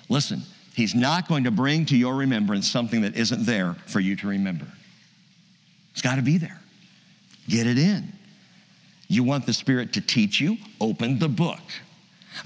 [0.10, 0.42] Listen,
[0.74, 4.28] he's not going to bring to your remembrance something that isn't there for you to
[4.28, 4.68] remember.
[5.92, 6.60] It's got to be there.
[7.48, 8.12] Get it in.
[9.14, 10.58] You want the Spirit to teach you?
[10.82, 11.60] Open the book.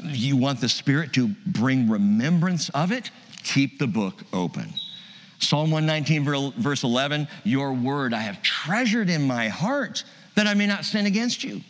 [0.03, 3.09] You want the Spirit to bring remembrance of it?
[3.43, 4.73] Keep the book open.
[5.39, 10.03] Psalm 119, verse 11, your word I have treasured in my heart
[10.35, 11.61] that I may not sin against you.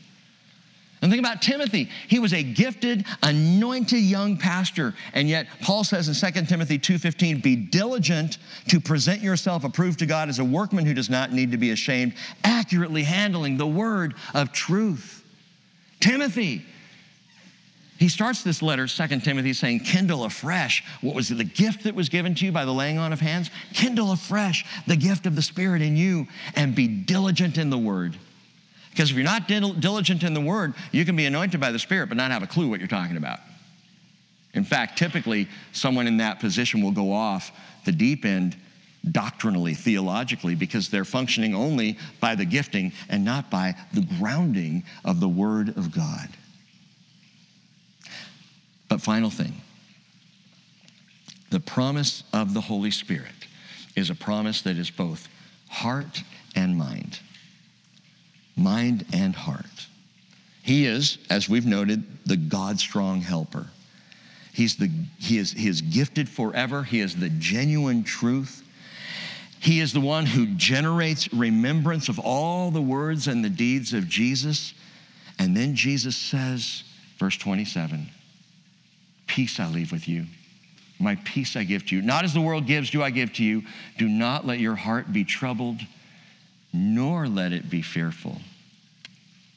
[1.08, 1.88] And think about Timothy.
[2.10, 7.40] He was a gifted, anointed young pastor, and yet Paul says in 2 Timothy 2:15,
[7.40, 8.38] "Be diligent
[8.68, 11.72] to present yourself approved to God as a workman who does not need to be
[11.72, 12.12] ashamed,
[12.44, 15.24] accurately handling the word of truth."
[16.02, 16.66] Timothy,
[17.98, 20.84] he starts this letter, 2 Timothy, saying, Kindle afresh.
[21.00, 23.50] What was the gift that was given to you by the laying on of hands?
[23.72, 28.18] Kindle afresh the gift of the Spirit in you and be diligent in the word.
[28.98, 32.10] Because if you're not diligent in the word, you can be anointed by the Spirit
[32.10, 33.38] but not have a clue what you're talking about.
[34.56, 37.52] In fact, typically, someone in that position will go off
[37.86, 38.58] the deep end
[39.12, 45.20] doctrinally, theologically, because they're functioning only by the gifting and not by the grounding of
[45.20, 46.30] the Word of God.
[48.90, 49.62] But final thing
[51.52, 53.46] the promise of the Holy Spirit
[53.96, 55.30] is a promise that is both
[55.70, 56.24] heart
[56.56, 57.20] and mind.
[58.58, 59.66] Mind and heart.
[60.64, 63.68] He is, as we've noted, the God strong helper.
[64.52, 64.90] He's the,
[65.20, 66.84] he, is, he is gifted forever.
[66.84, 68.64] He is the genuine truth.
[69.60, 74.08] He is the one who generates remembrance of all the words and the deeds of
[74.08, 74.74] Jesus.
[75.40, 76.84] And then Jesus says,
[77.18, 78.10] verse 27,
[79.28, 80.26] Peace I leave with you.
[81.00, 82.02] My peace I give to you.
[82.02, 83.64] Not as the world gives, do I give to you.
[83.98, 85.80] Do not let your heart be troubled,
[86.74, 88.42] nor let it be fearful.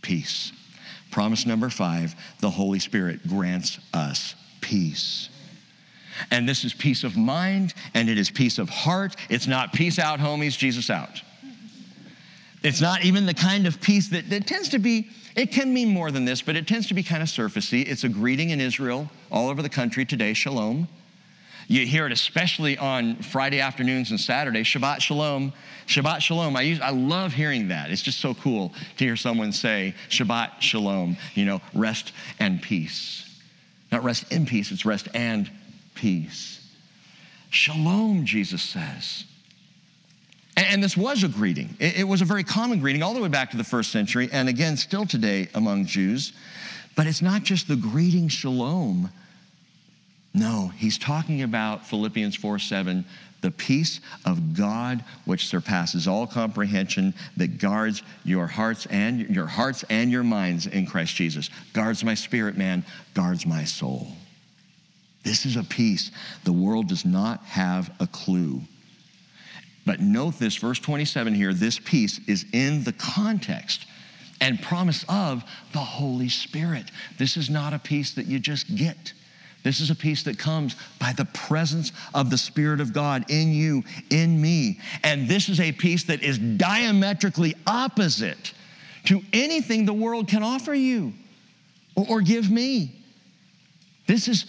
[0.03, 0.53] Peace.
[1.11, 5.29] Promise number five the Holy Spirit grants us peace.
[6.31, 9.17] And this is peace of mind and it is peace of heart.
[9.29, 11.23] It's not peace out, homies, Jesus out.
[12.63, 15.89] It's not even the kind of peace that, that tends to be, it can mean
[15.89, 17.87] more than this, but it tends to be kind of surfacey.
[17.89, 20.87] It's a greeting in Israel, all over the country today, shalom.
[21.71, 25.53] You hear it especially on Friday afternoons and Saturdays, Shabbat Shalom.
[25.87, 26.57] Shabbat Shalom.
[26.57, 27.93] I, use, I love hearing that.
[27.93, 33.41] It's just so cool to hear someone say Shabbat Shalom, you know, rest and peace.
[33.93, 35.49] Not rest in peace, it's rest and
[35.95, 36.69] peace.
[37.51, 39.23] Shalom, Jesus says.
[40.57, 41.77] And this was a greeting.
[41.79, 44.49] It was a very common greeting all the way back to the first century, and
[44.49, 46.33] again, still today among Jews.
[46.97, 49.09] But it's not just the greeting shalom.
[50.33, 53.05] No, he's talking about Philippians 4 7,
[53.41, 59.85] the peace of God which surpasses all comprehension, that guards your hearts and your hearts
[59.91, 61.51] and your minds in Christ Jesus.
[61.73, 64.09] Guards my spirit, man, guards my soul.
[65.23, 66.11] This is a peace
[66.45, 68.63] the world does not have a clue
[69.87, 73.87] but note this, verse 27 here, this peace is in the context
[74.41, 76.91] and promise of the Holy Spirit.
[77.19, 79.13] This is not a peace that you just get.
[79.63, 83.53] This is a peace that comes by the presence of the Spirit of God in
[83.53, 84.81] you, in me.
[85.05, 88.55] And this is a peace that is diametrically opposite
[89.05, 91.13] to anything the world can offer you
[91.95, 92.95] or, give me.
[94.07, 94.47] This is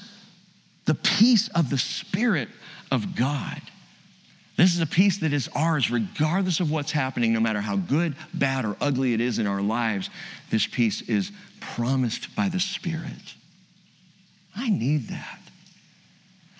[0.85, 2.47] the peace of the Spirit
[2.91, 3.61] of God.
[4.55, 8.15] This is a peace that is ours regardless of what's happening, no matter how good,
[8.33, 10.09] bad, or ugly it is in our lives.
[10.49, 13.35] This peace is promised by the Spirit.
[14.55, 15.39] I need that.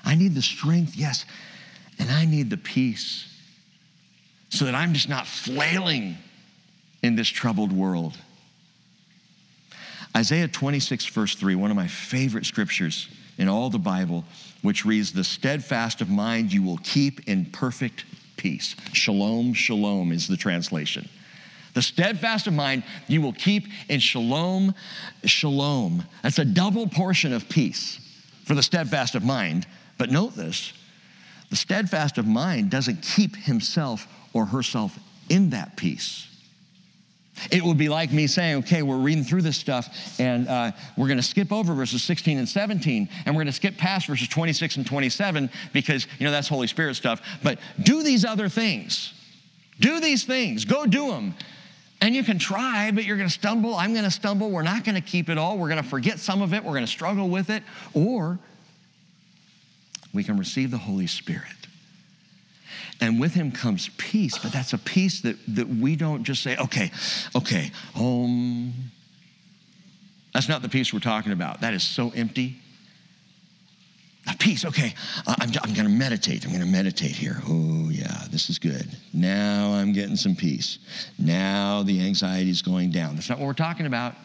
[0.03, 1.25] I need the strength, yes,
[1.99, 3.27] and I need the peace
[4.49, 6.17] so that I'm just not flailing
[7.01, 8.17] in this troubled world.
[10.15, 14.25] Isaiah 26, verse 3, one of my favorite scriptures in all the Bible,
[14.61, 18.75] which reads, The steadfast of mind you will keep in perfect peace.
[18.91, 21.07] Shalom, shalom is the translation.
[21.73, 24.73] The steadfast of mind you will keep in shalom,
[25.23, 26.03] shalom.
[26.23, 27.99] That's a double portion of peace
[28.45, 29.67] for the steadfast of mind.
[29.97, 30.73] But note this
[31.49, 34.97] the steadfast of mind doesn't keep himself or herself
[35.29, 36.27] in that peace.
[37.49, 41.07] It would be like me saying, okay, we're reading through this stuff and uh, we're
[41.07, 44.27] going to skip over verses 16 and 17 and we're going to skip past verses
[44.27, 47.21] 26 and 27 because, you know, that's Holy Spirit stuff.
[47.41, 49.13] But do these other things.
[49.79, 50.65] Do these things.
[50.65, 51.33] Go do them.
[52.01, 53.75] And you can try, but you're going to stumble.
[53.75, 54.49] I'm going to stumble.
[54.49, 55.57] We're not going to keep it all.
[55.57, 56.63] We're going to forget some of it.
[56.63, 57.61] We're going to struggle with it.
[57.93, 58.39] Or
[60.13, 61.53] we can receive the Holy Spirit
[63.01, 66.55] and with him comes peace, but that's a peace that, that we don't just say,
[66.57, 66.91] okay,
[67.35, 68.73] okay, home.
[70.33, 71.61] That's not the peace we're talking about.
[71.61, 72.61] That is so empty.
[74.41, 74.95] Peace, okay,
[75.27, 76.45] I'm, I'm going to meditate.
[76.45, 77.43] I'm going to meditate here.
[77.47, 78.87] Oh, yeah, this is good.
[79.13, 80.79] Now I'm getting some peace.
[81.19, 83.13] Now the anxiety is going down.
[83.13, 84.15] That's not what we're talking about.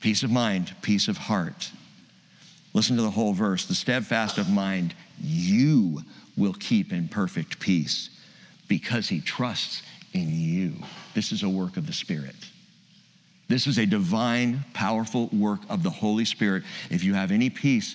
[0.00, 1.70] Peace of mind, peace of heart.
[2.74, 3.64] Listen to the whole verse.
[3.64, 6.02] The steadfast of mind, you
[6.36, 8.10] will keep in perfect peace
[8.66, 9.82] because he trusts
[10.14, 10.74] in you.
[11.14, 12.34] This is a work of the Spirit.
[13.46, 16.64] This is a divine, powerful work of the Holy Spirit.
[16.90, 17.94] If you have any peace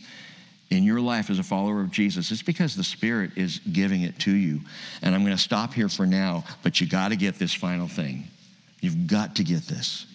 [0.72, 4.18] in your life as a follower of Jesus, it's because the Spirit is giving it
[4.20, 4.62] to you.
[5.02, 7.88] And I'm going to stop here for now, but you got to get this final
[7.88, 8.28] thing.
[8.82, 10.06] You've got to get this.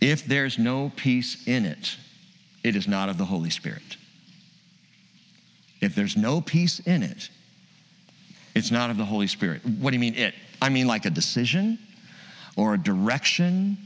[0.00, 1.96] If there's no peace in it,
[2.62, 3.96] it is not of the Holy Spirit.
[5.80, 7.28] If there's no peace in it,
[8.54, 9.64] it's not of the Holy Spirit.
[9.64, 10.34] What do you mean it?
[10.60, 11.78] I mean like a decision
[12.56, 13.76] or a direction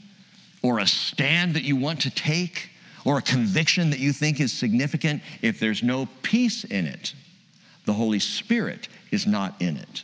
[0.62, 2.71] or a stand that you want to take
[3.09, 5.23] or a conviction that you think is significant.
[5.41, 7.15] If there's no peace in it,
[7.87, 10.03] the Holy Spirit is not in it.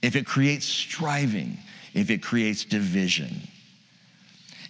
[0.00, 1.58] If it creates striving,
[1.92, 3.48] if it creates division,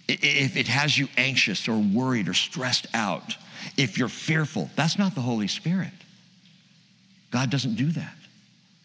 [0.07, 3.37] if it has you anxious or worried or stressed out,
[3.77, 5.93] if you're fearful, that's not the Holy Spirit.
[7.29, 8.15] God doesn't do that.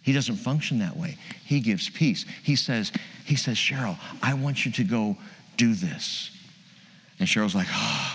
[0.03, 1.17] He doesn't function that way.
[1.47, 2.27] He gives peace.
[2.43, 2.93] He says,
[3.25, 5.17] he says, Cheryl, I want you to go
[5.57, 6.31] do this.
[7.19, 8.08] And Cheryl's like, oh,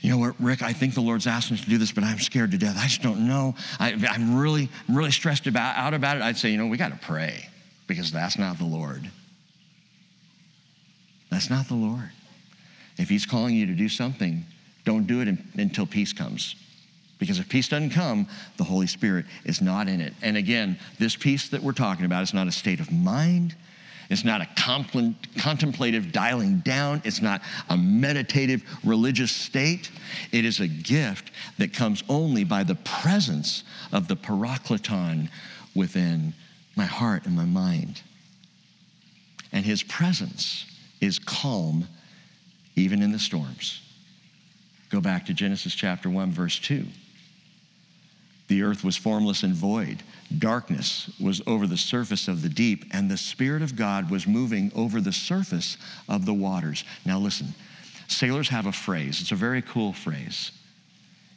[0.00, 2.20] you know what, Rick, I think the Lord's asking us to do this, but I'm
[2.20, 2.76] scared to death.
[2.78, 3.54] I just don't know.
[3.80, 6.22] I, am really, really stressed about, out about it.
[6.22, 7.48] I'd say, you know, we got to pray
[7.88, 9.10] because that's not the Lord.
[11.30, 12.10] That's not the Lord.
[12.96, 14.44] If He's calling you to do something,
[14.84, 16.54] don't do it in, until peace comes.
[17.18, 20.14] Because if peace doesn't come, the Holy Spirit is not in it.
[20.22, 23.56] And again, this peace that we're talking about is not a state of mind.
[24.10, 24.48] It's not a
[25.38, 27.02] contemplative dialing down.
[27.04, 29.90] It's not a meditative religious state.
[30.32, 35.28] It is a gift that comes only by the presence of the parakleton
[35.74, 36.32] within
[36.74, 38.00] my heart and my mind.
[39.52, 40.64] And his presence
[41.00, 41.86] is calm
[42.76, 43.82] even in the storms.
[44.88, 46.86] Go back to Genesis chapter 1, verse 2.
[48.48, 50.02] The earth was formless and void.
[50.38, 54.72] Darkness was over the surface of the deep, and the Spirit of God was moving
[54.74, 55.76] over the surface
[56.08, 56.84] of the waters.
[57.04, 57.54] Now, listen,
[58.08, 59.20] sailors have a phrase.
[59.20, 60.50] It's a very cool phrase.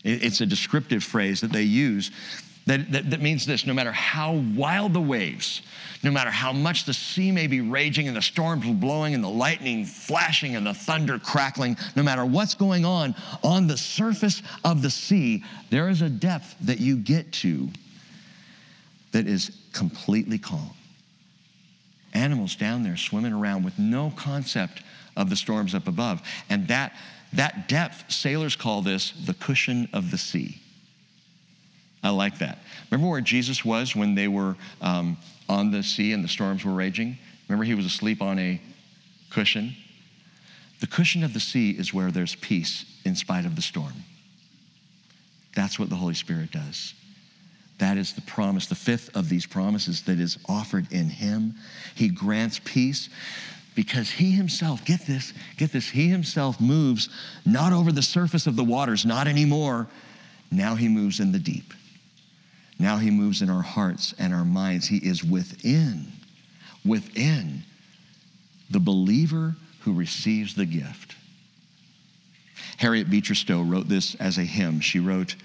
[0.04, 2.12] It's a descriptive phrase that they use
[2.68, 5.62] that, that, that, means this no matter how wild the waves,
[6.04, 9.30] no matter how much the sea may be raging and the storms blowing and the
[9.30, 14.82] lightning flashing and the thunder crackling, no matter what's going on on the surface of
[14.82, 17.68] the sea, there is a depth that you get to
[19.12, 20.72] that is completely calm.
[22.14, 24.84] Animals down there swimming around with no concept
[25.18, 26.22] of the storms up above.
[26.50, 26.94] And that,
[27.34, 30.61] that depth, sailors call this the cushion of the sea.
[32.04, 32.60] I like that.
[32.90, 36.74] Remember where Jesus was when they were um, on the sea and the storms were
[36.74, 37.18] raging?
[37.48, 38.60] Remember he was asleep on a
[39.30, 39.76] cushion?
[40.80, 43.94] The cushion of the sea is where there's peace in spite of the storm.
[45.56, 46.94] That's what the Holy Spirit does.
[47.78, 51.56] That is the promise, the fifth of these promises that is offered in Him.
[51.96, 53.10] He grants peace
[53.76, 57.10] because He Himself, get this, get this, He Himself moves
[57.46, 59.88] not over the surface of the waters, not anymore.
[60.52, 61.74] Now He moves in the deep.
[62.82, 64.88] Now he moves in our hearts and our minds.
[64.88, 66.12] He is within,
[66.84, 67.62] within
[68.72, 71.16] the believer who receives the gift.
[72.78, 74.80] Harriet Beecher Stowe wrote this as a hymn.
[74.80, 75.36] She wrote,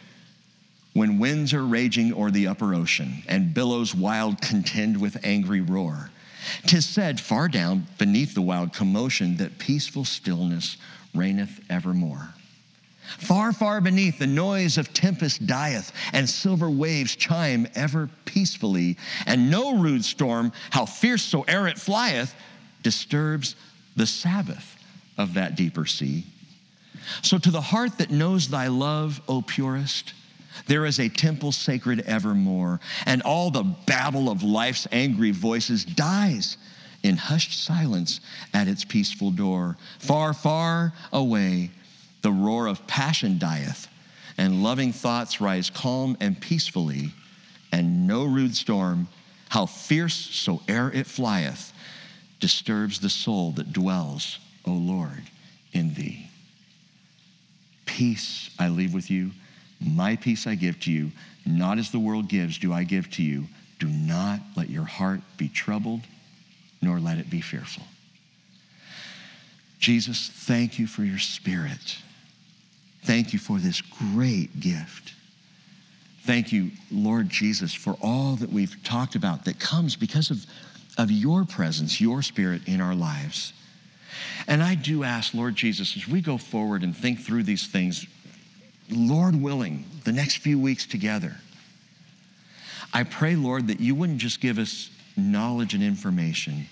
[0.95, 6.11] When winds are raging o'er the upper ocean, and billows wild contend with angry roar,
[6.67, 10.79] tis said far down beneath the wild commotion that peaceful stillness
[11.15, 12.33] reigneth evermore.
[13.19, 18.97] Far, far beneath the noise of tempest dieth, and silver waves chime ever peacefully,
[19.27, 22.35] and no rude storm, how fierce soe'er it flieth,
[22.83, 23.57] disturbs
[23.97, 24.77] the Sabbath
[25.19, 26.25] of that deeper sea.
[27.23, 30.13] So, to the heart that knows thy love, O purest,
[30.67, 36.57] there is a temple sacred evermore, and all the babble of life's angry voices dies
[37.03, 38.21] in hushed silence
[38.53, 39.77] at its peaceful door.
[39.99, 41.71] Far, far away,
[42.27, 43.87] the roar of passion dieth,
[44.37, 47.13] and loving thoughts rise calm and peacefully,
[47.71, 49.07] and no rude storm,
[49.49, 51.73] how fierce soe'er it flieth,
[52.41, 55.23] disturbs the soul that dwells, O Lord,
[55.73, 56.29] in thee.
[57.85, 59.31] Peace I leave with you,
[59.81, 61.13] my peace I give to you,
[61.47, 63.45] not as the world gives do I give to you.
[63.79, 66.01] Do not let your heart be troubled,
[66.83, 67.85] nor let it be fearful.
[69.79, 71.99] Jesus, thank you for your spirit.
[73.07, 75.15] Thank you for this great gift.
[76.23, 80.45] Thank you, Lord Jesus, for all that we've talked about that comes because of,
[80.99, 83.53] of your presence, your spirit in our lives.
[84.49, 88.09] And I do ask, Lord Jesus, as we go forward and think through these things,
[88.91, 91.37] Lord willing, the next few weeks together,
[92.93, 96.67] I pray, Lord, that you wouldn't just give us knowledge and information.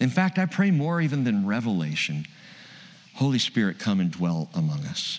[0.00, 2.26] In fact, I pray more even than revelation.
[3.14, 5.18] Holy Spirit, come and dwell among us.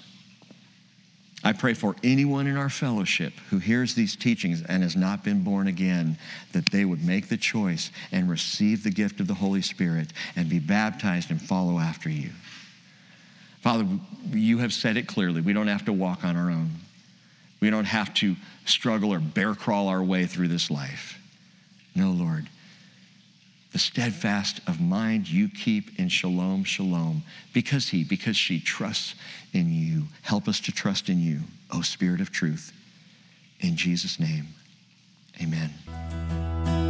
[1.43, 5.43] I pray for anyone in our fellowship who hears these teachings and has not been
[5.43, 6.17] born again,
[6.53, 10.49] that they would make the choice and receive the gift of the Holy Spirit and
[10.49, 12.29] be baptized and follow after you.
[13.61, 13.85] Father,
[14.31, 15.41] you have said it clearly.
[15.41, 16.71] We don't have to walk on our own.
[17.59, 21.19] We don't have to struggle or bear crawl our way through this life.
[21.95, 22.47] No, Lord.
[23.73, 27.23] The steadfast of mind you keep in shalom, shalom,
[27.53, 29.15] because he, because she trusts
[29.51, 30.03] in you.
[30.21, 31.39] Help us to trust in you,
[31.71, 32.71] O Spirit of truth.
[33.61, 34.47] In Jesus' name,
[35.41, 36.82] amen.